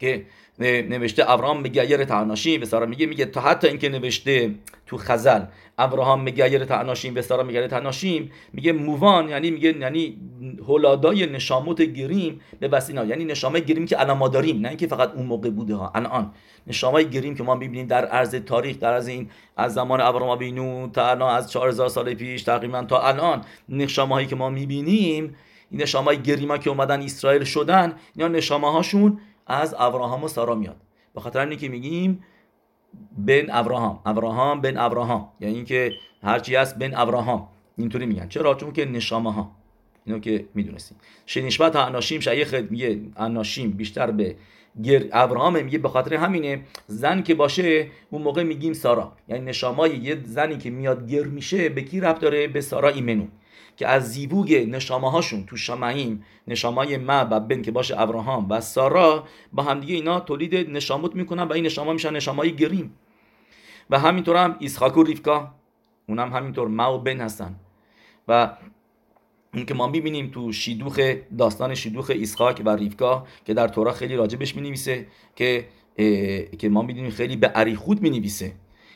[0.00, 0.26] که
[0.58, 4.54] نوشته ابراهام مگیر تعناشیم به سارا میگه میگه تا حتی اینکه نوشته
[4.86, 5.40] تو خزل
[5.78, 10.16] ابراهام مگیر تعناشیم به سارا مگیر تعناشیم میگه مووان یعنی میگه یعنی
[10.68, 15.12] هولادای نشاموت گریم به بسینا یعنی نشامه گریم که الان ما داریم نه اینکه فقط
[15.14, 16.32] اون موقع بوده ها الان.
[16.66, 20.88] نشامه گریم که ما می‌بینیم در عرض تاریخ در از این از زمان ابراهام بینو
[20.88, 25.36] تا الان از 4000 سال پیش تقریبا تا الان نشامه هایی که ما می‌بینیم
[25.70, 30.54] این نشامه های گریما که اومدن اسرائیل شدن اینا نشامه هاشون از ابراهام و سارا
[30.54, 30.76] میاد.
[31.14, 32.24] به خاطر اینکه که میگیم
[33.18, 35.28] بن ابراهام ابراهام بن ابراهام.
[35.40, 37.48] یعنی اینکه هرچی هست بن ابراهام.
[37.76, 38.28] اینطوری میگن.
[38.28, 39.50] چرا؟ چون که نشامه ها
[40.04, 40.98] اینو که می‌دونستیم.
[41.26, 44.36] شنیشبت اناشیم شیخ میگه اناشیم بیشتر به
[44.82, 49.12] گر ابراهام میگه به خاطر همینه زن که باشه اون موقع میگیم سارا.
[49.28, 53.26] یعنی نشامای یه زنی که میاد گر میشه به کی ربط داره؟ به سارا ایمنو.
[53.76, 58.60] که از زیبوگ نشامه هاشون تو شمعیم نشامای ما و بن که باشه ابراهام و
[58.60, 62.94] سارا با همدیگه اینا تولید نشاموت می‌کنن و این نشامه میشن نشامای گریم.
[63.90, 65.54] و همینطور هم اسحاق و ریفکا
[66.08, 67.54] اونم همینطور ما و بن هستن.
[68.28, 68.56] و
[69.54, 71.00] این که ما می‌بینیم تو شیدوخ
[71.38, 75.06] داستان شیدوخ اسحاق و ریفکا که در تورا خیلی راجبش می‌نویسه
[75.36, 75.68] که
[76.58, 78.52] که ما می‌دونیم خیلی به عریخود می‌نویسه.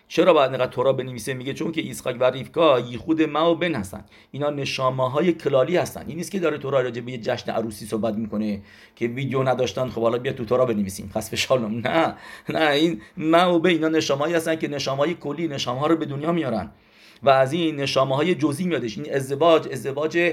[0.09, 3.75] چرا باید نقدر تورا بنویسه؟ میگه چون که ایسخاک و ریفکا خود ما و بن
[3.75, 4.05] هستن.
[4.31, 6.05] اینا نشامه های کلالی هستن.
[6.07, 8.62] این نیست که داره تورا راجع به جشن عروسی صحبت می‌کنه
[8.97, 11.11] که ویدیو نداشتن خب حالا بیا تو تورا بنویسیم.
[11.14, 12.14] خسف شالم نه.
[12.49, 15.97] نه این ما و بن اینا نشامه هستن که نشامه های کلی نشامه ها رو
[15.97, 16.71] به دنیا میارن.
[17.23, 18.99] و از این نشامه های جزئی میادش.
[18.99, 20.33] این ازدواج ازدواج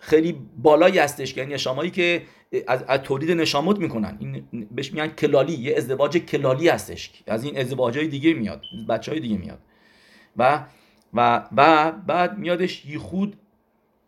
[0.00, 2.22] خیلی بالایی هستش یعنی نشامایی که
[2.66, 4.16] از, از تولید نشامت می‌کنن.
[4.20, 7.10] این بهش میگن کلالی یه ازدواج کلالی هستش.
[7.26, 9.58] از این ازدواج های دیگه میاد بچه های دیگه میاد.
[10.36, 10.64] و
[11.14, 13.36] و و بعد میادش یخود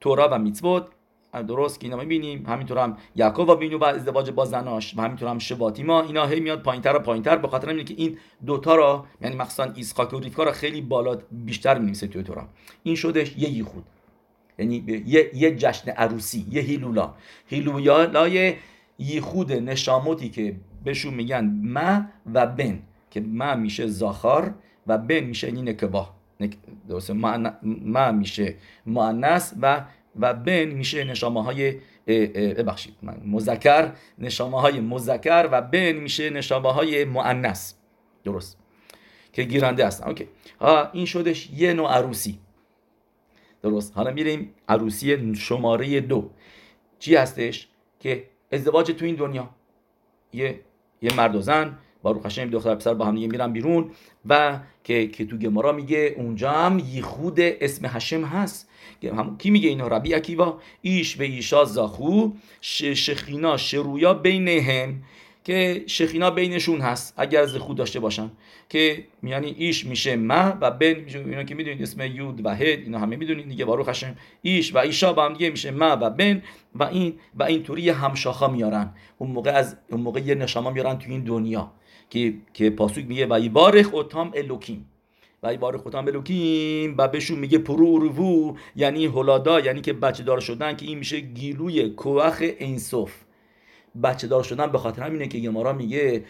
[0.00, 0.86] تورا و میتبود.
[1.48, 2.46] درست که اینا می‌بینیم.
[2.46, 6.02] همینطور هم یعقوب و بینو و ازدواج با زناش و همینطور هم شباتیما.
[6.02, 9.72] اینا هی میاد پایینتر و پایینتر به خاطر اینه که این دوتا را یعنی مخصوصا
[9.74, 12.48] ایسخاک و ریفکا را خیلی بالا بیشتر می‌نویسه توی تورا.
[12.82, 13.84] این شدش یه یخود.
[14.58, 17.14] یعنی یه, یه جشن عروسی یه هیلولا.
[17.46, 18.54] هیلولای
[18.98, 22.78] یخود نشاموتی که بهشون میگن ما و بن
[23.10, 24.54] که ما میشه زاخار
[24.86, 26.08] و بن میشه این نکبا.
[26.88, 27.12] درسته؟
[27.62, 28.54] ما میشه
[28.86, 29.84] مؤنث و
[30.20, 31.74] و بن میشه نشامه های
[32.06, 37.72] ببخشید مذکر نشامه های مذکر و بن میشه نشامه های مؤنث.
[38.24, 38.58] درست.
[39.32, 40.06] که گیرنده هستن.
[40.08, 40.28] اوکی.
[40.60, 42.38] ها این شدش یه نوع عروسی.
[43.70, 43.92] درست.
[43.96, 46.30] حالا میریم عروسی شماره دو.
[46.98, 47.68] چی هستش؟
[48.00, 49.50] که ازدواج تو این دنیا.
[50.32, 50.60] یه
[51.02, 53.90] یه مرد و زن با رو خشم دختر پسر با هم دیگه میرن بیرون
[54.26, 58.68] و که که تو گمارا میگه اونجا هم خود اسم هشم هست.
[59.02, 60.60] هم کی میگه اینا؟ ربی اکیوا.
[60.82, 65.02] ایش و ایشا زاخو شخینا شرویا بینهم.
[65.46, 68.30] که شخینا بینشون هست اگر از خود داشته باشن.
[68.68, 72.78] که یعنی ایش میشه ما و بن میشه اینا که می‌دونید اسم یود و هد
[72.78, 74.16] اینا همه می‌دونید دیگه بارو خشم.
[74.42, 76.42] ایش و ایشا با هم دیگه میشه ما و بن
[76.74, 78.94] و این و این طوری همشاخا میارن.
[79.18, 81.72] اون موقع از اون موقع یه نشاما میارن تو این دنیا
[82.10, 84.86] که که پاسوک میگه و یبارخ اوتام الوکیم.
[85.42, 86.94] و یبارخ اوتام الوکیم.
[86.98, 91.88] و بهشون میگه پرو یعنی هولادا یعنی که بچه دار شدن که این میشه گیلوی
[91.88, 93.25] کوخ انصف
[94.02, 96.24] بچه دار شدن به خاطر همینه که گمارا میگه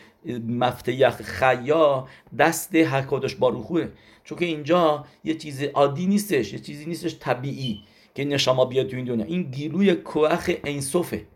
[0.49, 3.89] مفتیخ خیا دست حکادش باروخوه
[4.25, 7.83] چون که اینجا یه چیز عادی نیستش یه چیزی نیستش طبیعی
[8.15, 9.25] که נשמה بیاد تو این دنیا.
[9.25, 11.27] این גילוי כוח אין סוף ه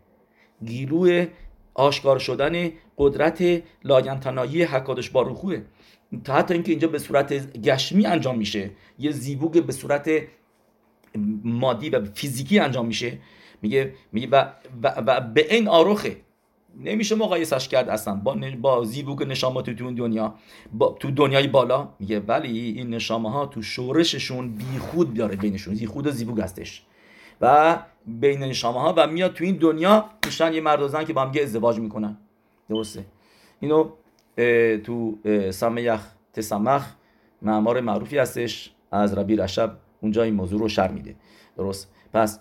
[0.65, 1.27] גילוי
[1.73, 5.61] آشکار شدن قدرت لایتناهی הקדוש ברוך הוא
[6.23, 8.71] تا حتی اینکه اینجا به صورت גשמי انجام میشه.
[8.99, 10.09] یه זיווג به صورت
[11.43, 13.17] مادی و فیزیکی انجام میشه.
[13.61, 14.45] میگه میگه و,
[14.83, 16.17] و, و באין ערוך ه
[16.79, 18.15] نمیشه مقایسش کرد اصلا.
[18.15, 20.35] با, با זיווג נשמות تو دنیا.
[20.73, 20.97] با...
[20.99, 21.89] تو دنیای بالا.
[21.99, 25.73] میگه ولی این نشامه ها تو شورششون بیخود داره بینشون.
[25.73, 26.83] زیخود و زیبوگ هستش.
[27.41, 31.31] و بین نشامه ها و میاد تو این دنیا میشن یه مرد که با هم
[31.41, 32.17] ازدواج می‌کنن.
[32.69, 33.05] درسته.
[33.59, 33.89] اینو
[34.83, 35.17] تو
[35.51, 36.01] سمیخ
[36.33, 36.85] تسمخ
[37.41, 38.71] معمار معروفی هستش.
[38.91, 41.15] از ربی رشب اونجا این موضوع رو شر میده.
[41.57, 41.91] درست.
[42.13, 42.39] پس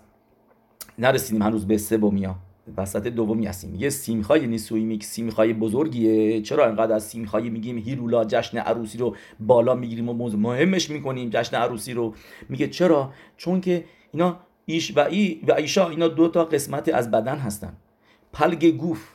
[1.01, 2.37] نرسیدیم هنوز به سومیا
[2.77, 3.75] وسط دومی هستیم.
[3.75, 6.43] یه سیمخای نیسوی میک سیمخای بزرگیه.
[6.43, 11.57] چرا انقدر از سیمخای میگیم هیرولا جشن عروسی رو بالا می‌گیریم و مهمش می‌کنیم جشن
[11.57, 12.15] عروسی رو؟
[12.49, 17.11] میگه چرا؟ چون که اینا ایش و ای و ایشا اینا دو تا قسمت از
[17.11, 17.73] بدن هستن.
[18.33, 19.09] پلگ گوف.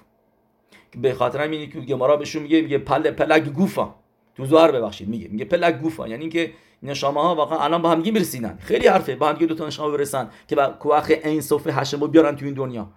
[1.02, 3.96] به خاطر همینه که گمارا بهشون میگه میگه پل پلگ گوفا.
[4.36, 6.08] تو زوار ببخشید میگه میگه پلگ گوفا.
[6.08, 6.52] یعنی
[6.86, 8.58] که نشامه ها واقعا الان با هم می‌رسیدن.
[8.62, 9.16] خیلی حرفه.
[9.16, 12.54] با هم دو تا نشامه برسن که با کوخ این صفه هشم بیارن تو این
[12.54, 12.88] دنیا.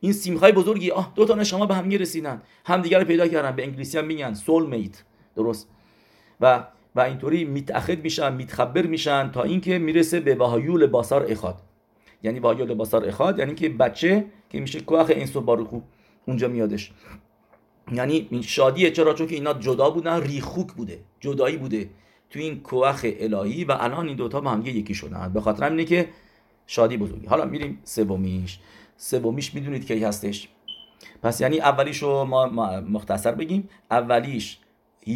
[0.00, 2.42] این سیمخای بزرگی آه دو تا نشامه به هم رسیدن.
[2.66, 3.56] هم دیگر رو پیدا کردن.
[3.56, 5.04] به انگلیسی هم میگن سول میت
[5.36, 5.68] درست.
[6.40, 11.62] و و اینطوری میتأخد میشن میتخبر میشن تا اینکه می‌رسه به وهایول باسار اخاد.
[12.22, 15.80] یعنی وهایول باسار اخاد یعنی که بچه که میشه کوخ اینسو باروخو
[16.26, 16.92] اونجا میادش.
[17.92, 18.90] یعنی این شادیه.
[18.90, 21.00] چرا؟ چون که اینا جدا بودن ریخوک بوده.
[21.20, 21.90] جدایی بوده.
[22.32, 25.32] تو این کوخ الهی و الان این دوتا با هم یکی شدن.
[25.32, 26.08] به خاطر اینه که
[26.66, 27.26] شادی بزرگی.
[27.26, 28.58] حالا میریم سومیش.
[28.96, 30.48] سومیش می‌دونید کی هستش.
[31.22, 32.46] پس یعنی اولیش رو ما
[32.80, 33.68] مختصر بگیم.
[33.90, 34.58] اولیش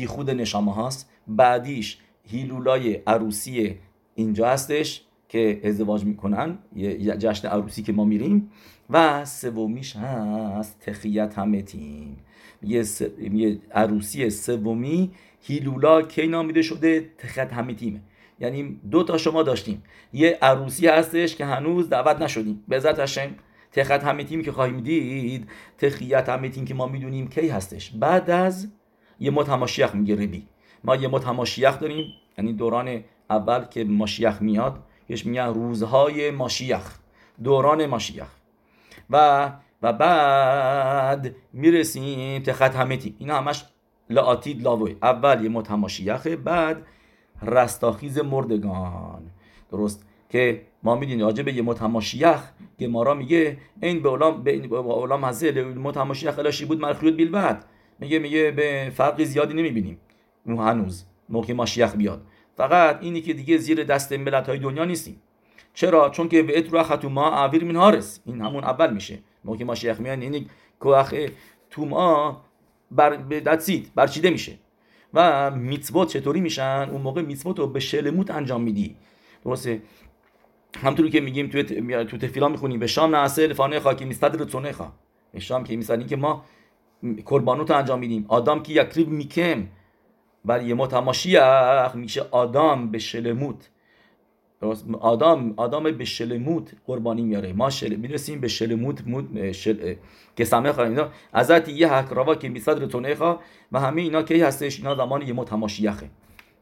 [0.07, 1.11] خود نشامه هاست.
[1.27, 3.75] بعدیش هیلولای عروسی
[4.15, 6.59] اینجا هستش که ازدواج می‌کنن.
[6.77, 8.51] یه جشن عروسی که ما میریم.
[8.91, 10.81] و سومیش هست.
[10.81, 12.17] تخیت همتیم
[12.63, 12.85] یه,
[13.33, 15.11] یه عروسی سومی
[15.47, 18.01] هیلولا کی نامیده شده؟ تخیت همتیمه
[18.41, 19.83] یعنی دو تا شما داشتیم.
[20.13, 22.65] یه عروسی هستش که هنوز دعوت نشدیم.
[22.69, 23.31] به هشم
[23.73, 27.91] تخت همه تیم که خواهیم دید تخیت همه تیم که ما می‌دونیم کی هستش.
[27.91, 28.69] بعد از
[29.21, 30.47] یه متماشیخ میگه ربی.
[30.85, 32.13] ما یه متماشیخ داریم.
[32.39, 34.79] یعنی دوران اول که ماشیخ میاد
[35.09, 36.99] یش میگن روزهای ماشیخ.
[37.45, 38.29] دوران ماشیخ.
[39.11, 39.51] و
[39.83, 43.17] و بعد می‌رسیم تخت همه تیم.
[43.19, 43.65] اینا همش
[44.11, 46.87] لعاتید لاوی اول یه متماشیخه بعد
[47.43, 49.23] رستاخیز مردگان.
[49.71, 52.41] درست که ما می‌دونیم راجع یه متماشیخ
[52.81, 57.65] گمارا میگه این به علام به علام هزل متماشیخ الاشی بود مرخیوت بیلبد.
[57.99, 59.99] میگه میگه به فرقی زیادی نمی‌بینیم.
[60.47, 62.23] هنوز موقع ماشیخ بیاد.
[62.57, 65.23] فقط اینی که دیگه زیر دست ملت های دنیا نیستیم.
[65.75, 69.19] چرا؟ چون که به اترا ختوما اویر من هارس این همون اول میشه.
[69.45, 70.47] موقع ماشیخ میاد یعنی
[70.81, 71.15] کوخ
[71.71, 72.43] توما
[72.91, 74.59] بر دستید برچیده میشه.
[75.15, 78.97] و میتوات چطوری میشن؟ اون موقع میتوات رو به شلموت انجام میدی.
[79.45, 79.83] درسته؟
[80.83, 81.63] همطوری که میگیم توی
[82.05, 84.93] تو تفیلا می‌خونیم به شام نعسه فانه خاکی میستد رتونه خوا
[85.33, 86.45] به شام که میستدیم که ما
[87.25, 88.25] قربانوت انجام میدیم.
[88.29, 89.67] آدم که یکریب میکم
[90.45, 93.71] ولی ما تماشیخ میشه آدم به شلموت.
[95.01, 97.53] آدم آدم به شلموت قربانی میاره.
[97.53, 97.95] ما شل...
[97.95, 99.95] می‌رسیم به شلموت مود شل...
[100.37, 101.01] که سمه خواهیم
[101.33, 103.41] ازت یه حکراوا که میصد رتونه خوا
[103.73, 106.11] و همه اینا کی هستش؟ اینا زمان یه متماشیخه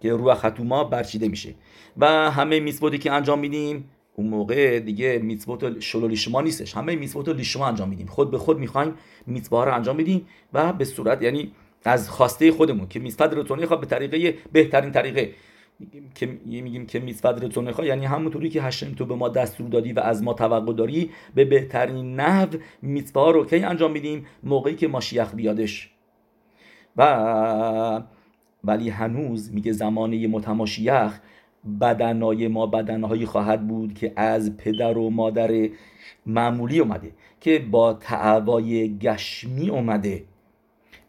[0.01, 1.55] که روح ختوما برچیده میشه.
[1.97, 6.77] و همه میسبودی که انجام میدیم اون موقع دیگه میتوت شلو لیشما نیستش.
[6.77, 8.07] همه میتوت لیشما انجام میدیم.
[8.07, 8.95] خود به خود می‌خوایم
[9.27, 11.53] میتوا رو انجام بدیم و به صورت یعنی
[11.85, 15.35] از خواسته خودمون که میسفد رتونه خواه به طریقه بهترین طریقه
[16.15, 20.01] که میگیم که رتونه خواه یعنی همونطوری که هشم تو به ما دستور دادی و
[20.01, 22.49] از ما توقع داری به بهترین نحو
[22.83, 25.91] میتوا رو کی انجام میدیم؟ موقعی که ماشیخ بیادش.
[26.97, 28.03] و
[28.65, 31.21] ولی هنوز میگه زمانه متماشیخ
[31.81, 35.69] بدنای ما بدنهایی خواهد بود که از پدر و مادر
[36.27, 40.25] معمولی اومده که با تعوای گشمی اومده.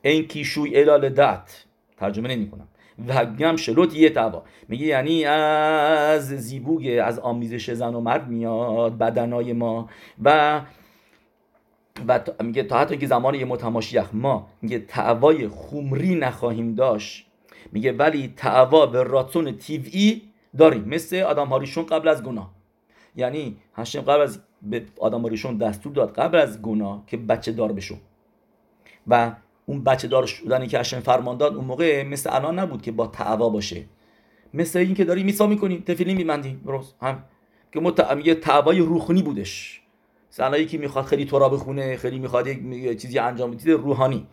[0.02, 1.65] این کیشوی الال دت.
[1.98, 2.68] ترجمه نمی کنم
[3.08, 8.98] و گم شلوت یه تعوا میگه یعنی از زیبوگ از آمیزش زن و مرد میاد
[8.98, 9.90] بدنای ما
[10.24, 10.62] و
[12.08, 17.28] و میگه تا حتی که زمان یه متماشیخ ما میگه تعوای خمری نخواهیم داشت.
[17.72, 20.22] میگه ولی تعوا به راتون تیوی
[20.58, 20.84] داریم.
[20.84, 22.52] مثل آدم هاریشون قبل از گناه.
[23.16, 27.72] یعنی هشم قبل از به آدم هاریشون دستور داد قبل از گناه که بچه دار
[27.72, 27.98] بشون
[29.08, 29.32] و
[29.66, 33.08] اون بچه دار شدنی که هشم فرمان داد اون موقع مثل الان نبود که با
[33.08, 33.84] تعوا باشه.
[34.54, 36.60] مثل این که داری میسا می‌کنی تفیلی میبندی.
[36.66, 36.96] درست.
[37.02, 37.24] هم.
[37.72, 38.18] که مت...
[38.24, 39.82] یه تعوای روحانی بودش.
[40.30, 44.28] سنایی که می‌خواد خیلی تورا بخونه خیلی می‌خواد یک چیزی انجام بده روحانی.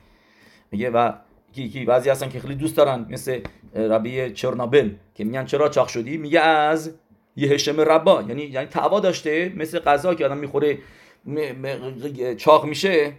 [0.71, 1.12] میگه و
[1.53, 3.40] کی کی بعضی هستن که خیلی دوست دارن مثل
[3.75, 6.95] ربی چرنابل که میگن چرا چاق شدی؟ میگه از
[7.37, 8.23] یه هشم ربا.
[8.29, 10.79] یعنی یعنی تعوا داشته مثل غذا که آدم می‌خوره
[12.37, 13.12] چاق میشه.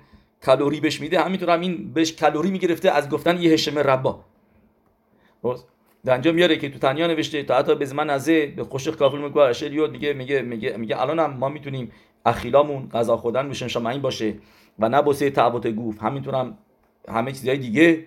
[0.45, 4.19] کالری بهش میده همینطور هم این بهش کالری می‌گرفته از گفتن یه هشم ربا.
[6.06, 9.17] در انجام میاره که تو تنیا نوشته تا حتی به زمان ازه به خوشخ کافر
[9.17, 11.91] میگه اشریوت میگه میگه میگه میگه الان هم ما می‌تونیم
[12.25, 14.34] اخیلامون غذا خوردن بشن شما این باشه
[14.79, 16.58] و نه بوسه تعبت گوف همینطور هم
[17.10, 18.06] همه چیزهای دیگه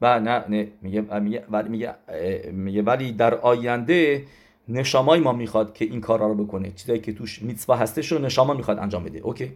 [0.00, 1.94] و نه, نه میگه میگه ولی میگه,
[2.52, 4.24] میگه ولی در آینده
[4.68, 8.54] نشامای ما می‌خواد که این کارا رو بکنه چیزایی که توش میتسوا هستش رو نشاما
[8.54, 9.18] می‌خواد انجام بده.
[9.18, 9.52] اوکی؟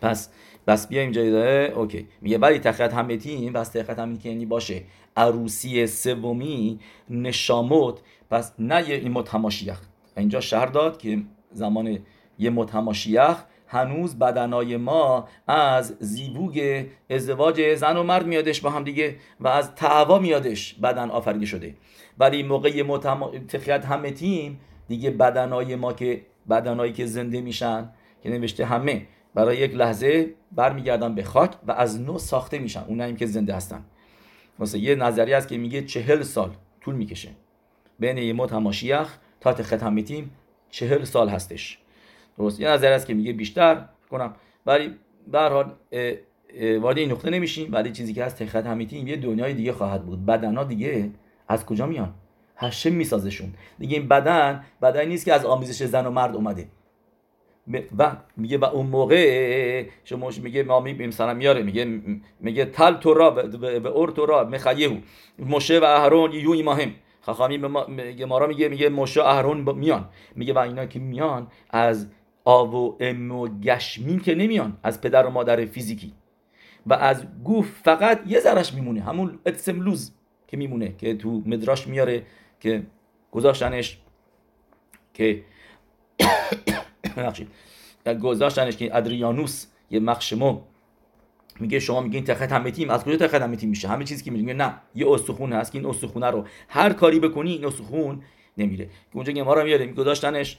[0.00, 0.30] پس
[0.66, 1.72] بس بیا اینجا داره.
[1.76, 2.08] اوکی.
[2.20, 4.82] میگه ولی تخیت همتی بس تخیت همتی یعنی باشه.
[5.16, 8.00] عروسی سومی نشاموت.
[8.30, 9.80] پس نه این متماشیخ
[10.16, 11.98] اینجا شهر داد که زمان
[12.38, 19.16] یه متماشیخ هنوز بدنای ما از زیبوگ ازدواج زن و مرد میادش با هم دیگه
[19.40, 20.74] و از تعوا میادش.
[20.74, 21.74] بدن آفریده شده.
[22.18, 23.30] ولی موقع متم...
[23.48, 27.90] تخیت همه تیم دیگه بدنای ما که بدنایی که زنده میشن
[28.22, 29.06] که نوشته همه.
[29.34, 32.84] برای یک لحظه برمیگردن به خاک و از نو ساخته میشن.
[32.88, 33.84] اونایی که زنده هستن.
[34.58, 37.28] مثلا یه نظریه است که میگه چهل سال طول می‌کشه.
[37.98, 40.30] بین یه متماشیخ تا تخت همیتیم
[40.70, 41.78] چهل سال هستش.
[42.38, 42.60] درست.
[42.60, 44.34] یه نظریه است که میگه بیشتر کنم.
[44.66, 44.94] ولی
[45.32, 45.74] به حال
[46.80, 47.72] وارد این نقطه نمیشیم.
[47.72, 50.26] ولی چیزی که هست تخت همیتیم یه دنیای دیگه خواهد بود.
[50.26, 51.10] بدنا دیگه
[51.48, 52.14] از کجا میان؟
[52.56, 53.54] هشم میسازشون.
[53.78, 56.68] دیگه این بدن بدنی نیست که از آمیزش زن و مرد اومده.
[57.98, 61.62] و میگه و اون موقع شما میگه؟ ما مثلا میاره.
[61.62, 62.00] میگه
[62.40, 63.50] میگه تل تورا
[63.82, 64.96] و اور تورا مخیهو
[65.38, 70.08] مشه و اهرون یو ایماهم خاخامی میگه ما میگه میگه مشه اهرون میان.
[70.36, 72.08] میگه و اینا که میان از
[72.44, 74.78] آب و ام و گشمین که نمیان.
[74.82, 76.12] از پدر و مادر فیزیکی.
[76.86, 79.00] و از گوف فقط یه ذرش میمونه.
[79.00, 80.12] همون اتسملوز
[80.48, 82.22] که میمونه که تو مدراش میاره
[82.60, 82.82] که
[83.30, 83.98] گذاشتنش
[85.14, 85.44] که
[88.22, 90.60] گذاشتنش که ادریانوس یه مخشمو
[91.60, 94.54] میگه شما میگین تخت همتیم از کجا تخت همتیم میشه؟ همه چیزی که میگه.
[94.54, 98.22] نه یه استخون هست که این استخونه رو هر کاری بکنی این استخون
[98.58, 98.88] نمیره.
[99.12, 100.58] اونجا که ما رو میاره گذاشتنش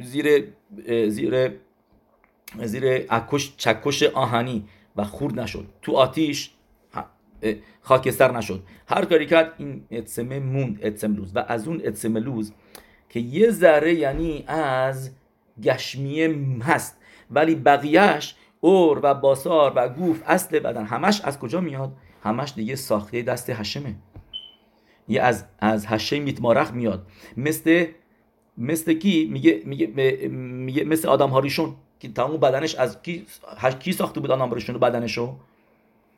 [0.00, 0.44] زیر
[1.08, 1.52] زیر
[2.62, 4.64] زیر اکش چکش آهنی
[4.96, 5.66] و خورد نشد.
[5.82, 6.50] تو آتیش
[7.80, 8.62] خاکستر نشد.
[8.88, 12.52] هر کاری کرد این اتسمه موند اتسملوز و از اون اتسملوز
[13.08, 15.10] که یه ذره یعنی از
[15.62, 16.96] گشمیه هست
[17.30, 21.92] ولی بقیهش اور و باسار و گوف اصل بدن همش از کجا میاد؟
[22.22, 23.94] همش دیگه ساخته دست هشمه
[25.08, 27.06] یه از از هشم میتمارخ میاد.
[27.36, 27.86] مثل
[28.58, 29.86] مثل کی؟ میگه میگه
[30.28, 33.26] میگه مثل آدم هاریشون که تمام بدنش از کی
[33.78, 35.36] کی ساخته بود آدم هاریشون بدنشو؟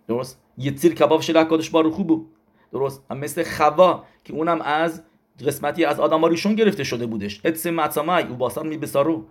[0.09, 2.27] درست؟ یه تیر کباب شده کادش بارو خوب بود.
[2.73, 5.03] درست؟ مثل خوا که اونم از
[5.45, 7.41] قسمتی از آدم ریشون گرفته شده بودش.
[7.45, 9.25] اتس معصمای او باسان می بسارو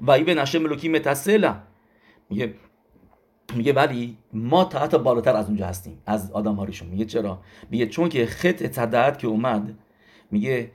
[0.00, 1.54] و ای به نشه ملوکی متصله
[2.30, 2.54] میگه
[3.54, 7.86] میگه ولی ما تا حتی بالاتر از اونجا هستیم از آدم هاریشون میگه چرا؟ میگه
[7.86, 9.74] چون که خط تدعت که اومد
[10.30, 10.70] میگه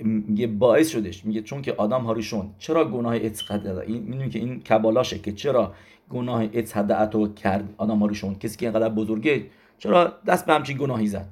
[0.00, 1.24] میگه باعث شدش.
[1.24, 5.74] میگه چون که آدم هاریشون چرا گناه اتقاد این می‌دونی که این کبالاشه که چرا
[6.10, 9.46] گناه اتقادت رو کرد آدم هاریشون کسی که اینقدر بزرگه
[9.78, 11.28] چرا دست به همچین گناهی زد؟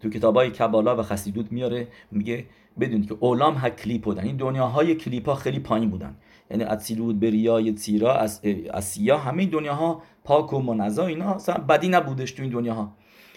[0.00, 2.44] تو کتاب های کبالا و خسیدوت میاره میگه
[2.80, 4.24] بدونید که اولام ها کلیپ بودن.
[4.24, 6.16] این دنیاهای کلیپ ها خیلی پایین بودن.
[6.50, 8.40] یعنی اتسیلود بریای تیرا از
[8.80, 12.92] سیاه همه دنیاها پاک و منزا اینا اصلا بدی نبودش تو این دنیاها.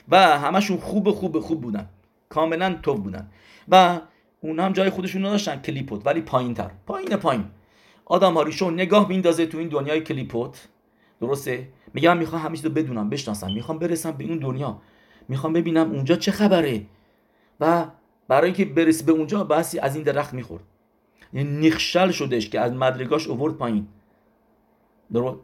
[0.10, 1.90] و همشون خوب خوب خوب بودن.
[2.30, 3.30] کاملا تو بودن.
[3.70, 4.00] و
[4.42, 7.46] اون هم جای خودشون داشتن کلیپوت ولی پایین تر پایین پایین.
[8.06, 10.68] آدم هاریشون نگاه میندازه تو این دنیای کلیپوت.
[11.22, 13.52] درسته؟ میگم می‌خوام رو بدونم بشناسم.
[13.54, 14.82] می‌خوام برسم به اون دنیا.
[15.32, 16.82] می‌خوام ببینم اونجا چه خبره.
[17.60, 17.86] و
[18.28, 20.64] برای اینکه برسی به اونجا بحثی از این درخت می‌خورد.
[21.34, 23.88] یعنی نیخشل شدش که از مدرگاش اوورد پایین.
[25.14, 25.40] درست؟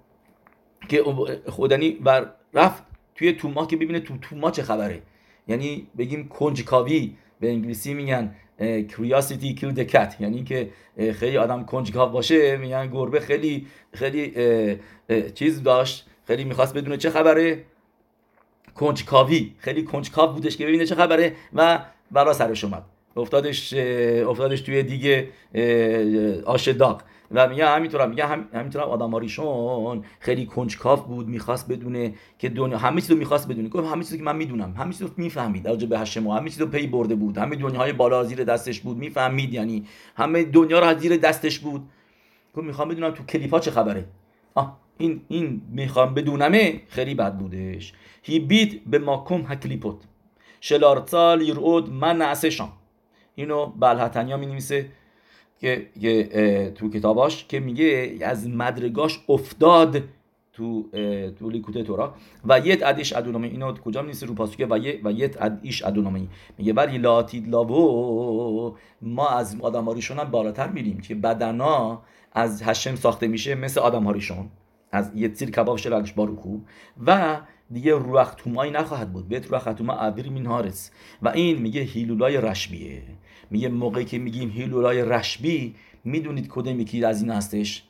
[0.89, 1.03] که
[1.47, 2.83] خودنی و رفت
[3.15, 5.01] توی توما که ببینه تو توما چه خبره.
[5.47, 8.35] یعنی بگیم کنجکاوی به انگلیسی میگن
[8.89, 9.85] curiosity kill the
[10.19, 10.69] یعنی که
[11.13, 14.33] خیلی آدم کنجکاو باشه میگن گربه خیلی خیلی
[15.33, 17.63] چیز داشت خیلی می‌خواست بدونه چه خبره.
[18.77, 19.53] کنجکاوی.
[19.57, 21.79] خیلی کنجکاو بودش که ببینه چه خبره و
[22.11, 22.83] برا سرش اومد.
[23.15, 23.73] افتادش
[24.27, 25.29] افتادش توی دیگه
[26.45, 32.13] آش داغ و میگه همینطور میگه هم همینطور آدم هاریشون خیلی کنجکاو بود می‌خواست بدونه
[32.39, 33.69] که دنیا همه چیزو می‌خواست بدونه.
[33.69, 35.63] گفت همه چیزو که من می‌دونم همه چیزو می‌فهمید.
[35.63, 37.37] در به هشم همه چیزو پی برده بود.
[37.37, 39.85] همه دنیاهای بالا زیر دستش بود می‌فهمید یعنی
[40.15, 41.81] همه دنیا رو زیر دستش بود.
[42.55, 44.05] گفت می‌خوام بدونم تو کلیپا چه خبره.
[44.55, 44.86] آه.
[44.97, 47.93] این این می‌خوام بدونمه خیلی بد بودش.
[48.23, 49.97] هی بیت به ماکم هکلیپوت.
[50.61, 52.69] شلارتال یرود من نعسشان
[53.35, 54.85] اینو بلحتنیا می نویسه
[55.59, 60.03] که, تو کتاباش که میگه از مدرگاش افتاد
[60.53, 60.89] تو
[61.39, 62.15] تو لیکوت تورا.
[62.45, 66.29] و یت ادیش ادونامی اینو کجا نیست؟ رو پاسوکه و یه و یت ادیش ادونامی
[66.57, 72.01] میگه ولی لاتید لاو ما از آدم هاریشون هم بالاتر میریم که بدنا
[72.33, 74.49] از هشم ساخته میشه مثل آدم هاریشون
[74.91, 76.59] از یه تیر کباب شلالش باروخو
[77.05, 77.39] و
[77.71, 79.27] دیگه روح تومایی نخواهد بود.
[79.27, 83.03] بیت روح توما عبیر مین هارس و این میگه هیلولای رشبیه
[83.51, 87.83] میگه موقعی که میگیم هیلولای رشبی می‌دونید کدوم یکی از این هستش؟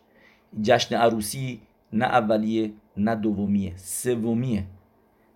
[0.61, 1.61] جشن عروسی
[1.93, 4.65] نه اولیه نه دومیه سومیه.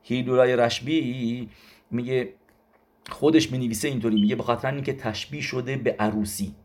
[0.03, 1.49] هیلولای رشبی
[1.91, 2.33] میگه
[3.09, 4.21] خودش می‌نویسه اینطوری.
[4.21, 6.55] میگه به خاطر اینکه تشبیه شده به عروسی.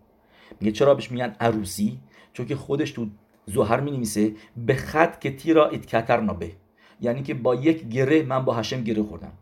[0.60, 1.98] میگه چرا بهش میگن عروسی؟
[2.32, 3.06] چون که خودش تو
[3.46, 6.52] زهر می نویسه به خط که تیرا اتکتر نابه.
[7.00, 9.32] یعنی که با یک گره من با هشم گره خوردم.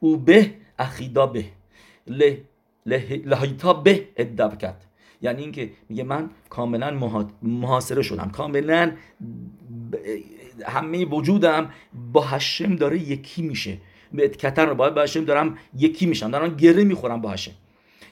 [0.00, 1.44] او به اخیدا به
[2.86, 4.76] لهیتا به ادبکت
[5.22, 7.10] یعنی اینکه میگه من کاملا
[7.42, 8.30] محاصره شدم.
[8.30, 8.92] کاملا
[10.66, 11.70] همه وجودم
[12.12, 13.78] با هشم داره یکی میشه.
[14.12, 16.30] به اتکتر با هشم دارم یکی میشم.
[16.30, 17.52] دارم گره می‌خورم با هشم.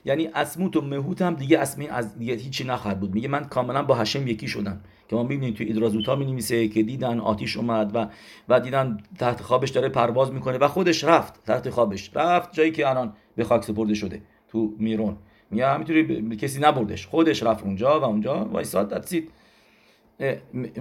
[0.05, 3.15] یعنی اسموت و مهوت هم دیگه اسمی از دیگه هیچی نخواهد بود.
[3.15, 4.81] میگه من کاملا با هشم یکی شدم.
[5.09, 8.07] که ما می‌بینیم توی ادرازوتا می نویسه که دیدن آتیش اومد و
[8.49, 12.89] و دیدن تحت خوابش داره پرواز می‌کنه و خودش رفت تحت خوابش رفت جایی که
[12.89, 15.17] الان به خاک سپرده شده تو میرون.
[15.51, 17.07] میگه همینطوری کسی نبردش.
[17.07, 19.31] خودش رفت اونجا و اونجا وایساد دستید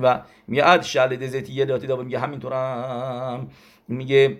[0.01, 3.49] و میگه اد شل دزتی یه داتی دابه میگه همینطورم
[3.87, 4.37] میگه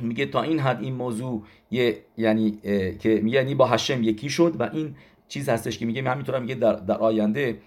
[0.00, 2.58] میگه تا این حد این موضوع یه یعنی
[2.98, 4.96] که میگه یعنی با هشم یکی شد و این
[5.28, 7.58] چیز هستش که میگه همینطورم میگه در, در آینده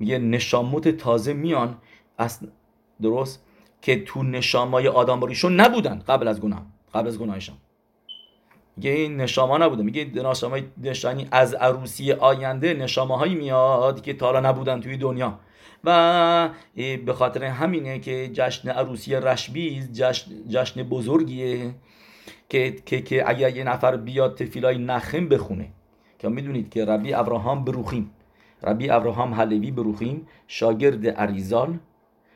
[0.00, 1.76] میگه نشاموت تازه میان.
[2.18, 2.40] از
[3.02, 3.44] درست
[3.82, 7.56] که تو نشامای آدم باریشون نبودن قبل از گناه قبل از گناهشان
[8.76, 9.82] میگه این نشاما نبوده.
[9.82, 15.38] میگه نشامای نشانی از عروسی آینده نشامه هایی میاد که تا نبودن توی دنیا.
[15.84, 21.74] و به خاطر همینه که جشن عروسی رشبی جشن, جشن بزرگیه
[22.48, 25.72] که, که, که اگر یه نفر بیاد تفیلای نخم بخونه.
[26.18, 28.10] که می‌دونید که ربی ابراهام بروخیم
[28.62, 31.78] ربی ابراهام حلوی بروخیم شاگرد عریزال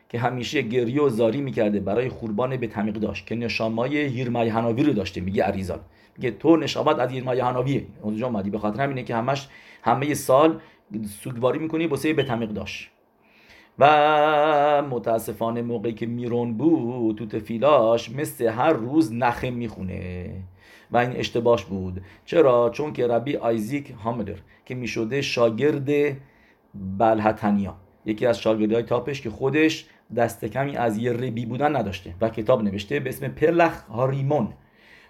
[0.09, 4.83] که همیشه گریه و زاری می‌کرده برای خوربان به تمیق داشت که نشامای هیرمای هناوی
[4.83, 5.81] رو داشته میگه عریزال
[6.17, 9.49] میگه تو نشامت از هیرمای هناویه اونجا اومدی به خاطر همینه که همش
[9.83, 10.61] همه سال
[11.23, 12.91] سوگواری می‌کنی بسه به تمیق داشت.
[13.79, 20.31] و متاسفانه موقعی که میرون بود تو تفیلاش مثل هر روز نخه می‌خونه.
[20.91, 22.01] و این اشتباهش بود.
[22.25, 26.17] چرا؟ چون که ربی آیزیک هاملر که می‌شده شاگرد
[26.99, 29.87] بلحتنیا یکی از های تاپش که خودش
[30.17, 34.49] دست کمی از یه ربی بودن نداشته و کتاب نوشته به اسم پلخ هاریمون.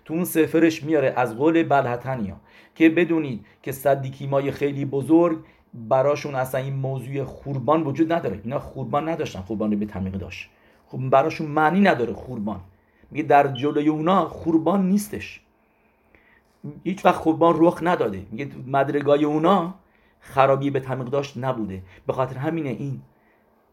[0.05, 2.37] تو اون سفرش میاره از قول بلحتنیا
[2.75, 5.39] که بدونید که صدیکیمای خیلی بزرگ
[5.75, 8.41] براشون اصلا این موضوع خوربان وجود نداره.
[8.45, 10.51] اینا خوربان نداشتن خوربان رو به تمیق داشت.
[10.87, 12.61] خب براشون معنی نداره خوربان.
[13.11, 15.41] میگه در جلوی اونا خوربان نیستش.
[16.85, 18.27] هیچ وقت خوربان رخ نداده.
[18.31, 19.75] میگه مدرگای اونا
[20.21, 21.83] خرابی به تمیق داشت نبوده.
[22.07, 23.03] به خاطر همینه این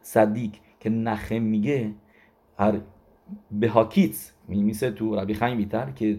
[0.02, 1.94] صدیق که نخه میگه
[2.60, 2.80] هر
[3.52, 6.18] به هاکیتس میمیسه تو ربی خیم بیتر که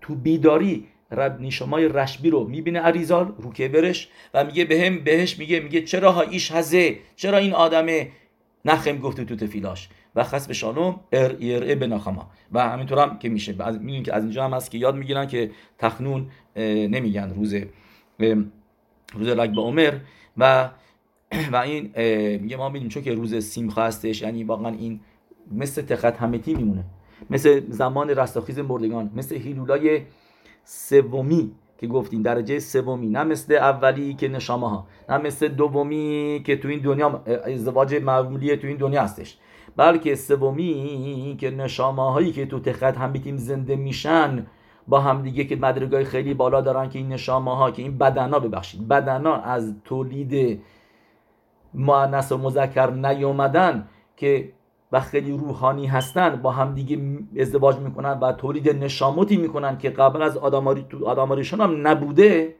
[0.00, 5.60] تو بیداری رب نیشمای رشبی رو می‌بینه عریزال رو برش و میگه بهم بهش میگه
[5.60, 8.08] میگه چرا ها ایش هزه؟ چرا این آدمه؟
[8.64, 9.88] نخم گفته تو تفیلاش.
[10.16, 13.52] و خاص به شانم ار ار به ناخما و همینطور هم که میشه.
[13.52, 17.54] می‌دونیم که از اینجا هم هست که یاد می‌گیرن که تخنون نمیگن روز
[19.14, 19.94] روز لگ به عمر.
[20.36, 20.70] و
[21.52, 21.82] و این
[22.38, 25.00] میگه ما می‌دونیم چون که روز سیمخا هستش یعنی واقعا این
[25.52, 26.84] مثل تخت همتی میمونه.
[27.30, 30.02] مثل زمان رستاخیز مردگان مثل هیلولای
[30.64, 33.08] سومی که گفتیم درجه سومی.
[33.08, 38.56] نه مثل اولی که نشامه ها نه مثل دومی که تو این دنیا ازدواج معمولی
[38.56, 39.38] تو این دنیا هستش.
[39.76, 44.46] بلکه سومی که نشامه هایی که تو تخت هم بیتیم زنده میشن
[44.88, 48.38] با هم دیگه که مدرگای خیلی بالا دارن که این نشامه ها که این بدنا
[48.38, 50.60] ببخشید بدنا از تولید
[51.74, 54.52] مؤنث و مذکر نیومدن که
[54.92, 56.98] و خیلی روحانی هستن با هم دیگه
[57.40, 62.54] ازدواج می‌کنن و تولید نشاموتی می‌کنن که قبل از آداماری آداماریشون هم نبوده.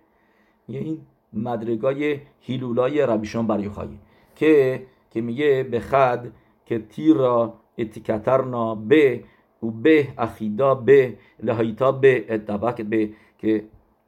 [0.69, 0.99] یه این
[1.33, 3.99] مدرگای هیلولای ربیشون برای خواهی.
[4.37, 6.27] که که میگه به خد
[6.67, 9.25] که تیر را اتکترنا به
[9.63, 13.65] و به اخیدا به لهایتا به اتباک به که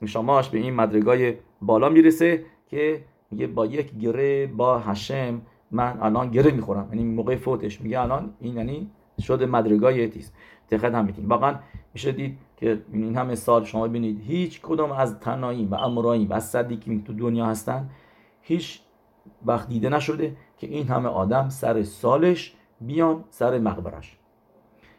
[0.07, 5.41] شماش به این مدرگای بالا می‌رسه که میگه با یک گره با هشم
[5.71, 6.89] من الان گره می‌خورم.
[6.93, 8.91] یعنی موقع فوتش میگه الان این یعنی
[9.21, 10.33] شده مدرگای تیز.
[10.71, 11.55] دقت هم میتین واقعا
[11.95, 16.33] میشه دید که این همه سال شما ببینید هیچ کدوم از تنایی و امرایی و
[16.33, 17.91] از که تو دنیا هستن
[18.41, 18.81] هیچ
[19.47, 20.37] وقت دیده نشده.
[20.59, 24.19] که این همه آدم سر سالش بیان سر مقبرش.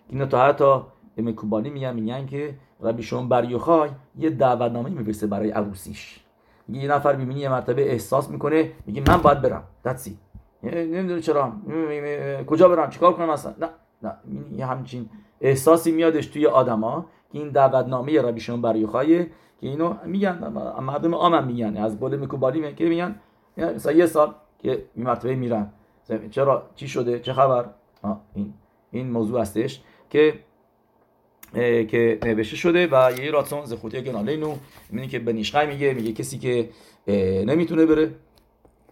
[0.10, 0.82] اینا تا حتی
[1.18, 6.20] مکوبانی میگن میگن که ربی شون بر یوخای یه دعوتنامه میفرسته برای عروسیش.
[6.68, 9.64] میگه یه نفر می‌بینی یه مرتبه احساس می‌کنه میگه من باید برم.
[9.86, 10.18] دتسی
[10.64, 11.54] نمی‌دونه چرا.
[12.48, 13.70] کجا برم؟ چیکار کنم اصلا؟ نه
[14.04, 14.14] نه.
[14.58, 15.10] یه همچین
[15.42, 19.24] احساسی میادش توی آدما که این دعوتنامه ربی شون بر یوخایه
[19.62, 20.48] که اینو میگن.
[20.82, 21.78] مردم عام میگن.
[21.78, 23.16] از بول میکوبالی که میگن
[23.58, 25.72] مثلا یه سال که مرتبه میرن.
[26.32, 27.70] چرا؟ چی شده؟ چه خبر؟
[28.34, 28.54] این
[28.92, 30.40] این موضوع هستش که
[31.88, 34.56] که نوشته شده و یه راتون زخوتی گنالینو
[34.90, 36.70] می‌بینی که بنیشقای میگه میگه کسی که
[37.46, 38.12] نمی‌تونه بره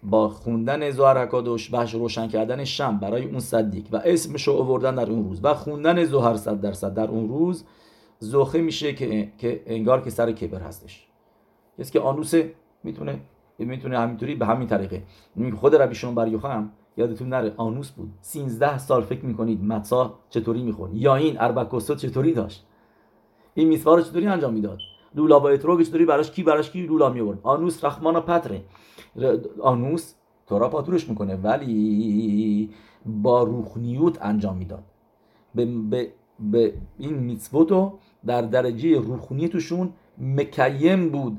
[0.04, 5.10] با خوندن زهر حکادوش و روشن کردن شم برای اون صدیق و اسمشو آوردن در
[5.10, 7.64] اون روز و خوندن زهر صد درصد در اون روز
[8.20, 11.08] زخه میشه که, که انگار که سر کبر هستش.
[11.80, 12.54] کسی که آنوسه
[12.84, 13.20] می‌تونه
[13.66, 15.04] می‌تونه همینطوری به همین طریقه.
[15.56, 18.14] خود ربی شون بر هم یادتون نره آنوس بود.
[18.22, 22.66] 13 سال فکر می‌کنید متسا چطوری میخون یا این اربکوسو چطوری داشت؟
[23.54, 24.80] این میسوا رو چطوری انجام می‌داد؟
[25.16, 28.62] لولا با اتروگ چطوری براش کی براش کی لولا می آورد آنوس رحمان پتره
[29.62, 30.14] آنوس
[30.48, 32.70] تورا پاتورش می‌کنه ولی
[33.06, 34.84] با روحنیوت انجام می‌داد.
[35.56, 41.38] به, به, به این میتسوتو در درجه روحنیتشون مکیم بود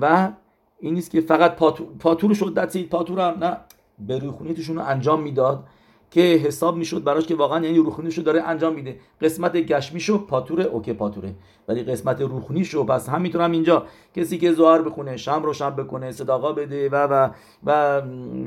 [0.00, 0.32] و
[0.80, 3.56] این نیست که فقط پاتور, پاتور شد دستید پاتورم نه.
[3.98, 5.64] به روحونیتشون رو انجام می‌داد
[6.10, 9.00] که حساب می‌شد براش که واقعا یعنی روحونیشو داره انجام میده.
[9.20, 11.34] قسمت گشمیشو پاتوره اوکی پاتوره
[11.68, 13.86] ولی قسمت روحونیشو پس همینطور هم اینجا.
[14.16, 17.30] کسی که زوار بخونه شم رو شم بکنه صداقا بده و و
[17.66, 18.02] و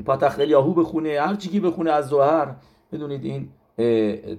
[0.06, 2.54] پاتخل یاهو بخونه هر چی که بخونه از زوهر
[2.92, 3.48] بدونید این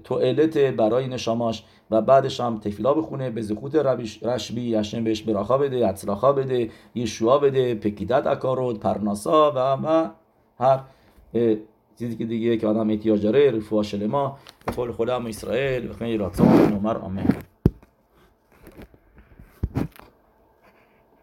[0.04, 3.76] توالت برای نشاماش و بعدش هم تفیلا بخونه به زخوت
[4.24, 10.10] رشبی یشن بهش براخا بده اطلاخا بده یشوا بده پکیدت اکارود پرناسا و و
[10.60, 10.80] هر
[12.00, 16.48] چیزی که دیگه که آدم احتیاج داره رفوه شلما به قول خدا اسرائیل خیلی راتون
[16.48, 17.26] نمر آمین.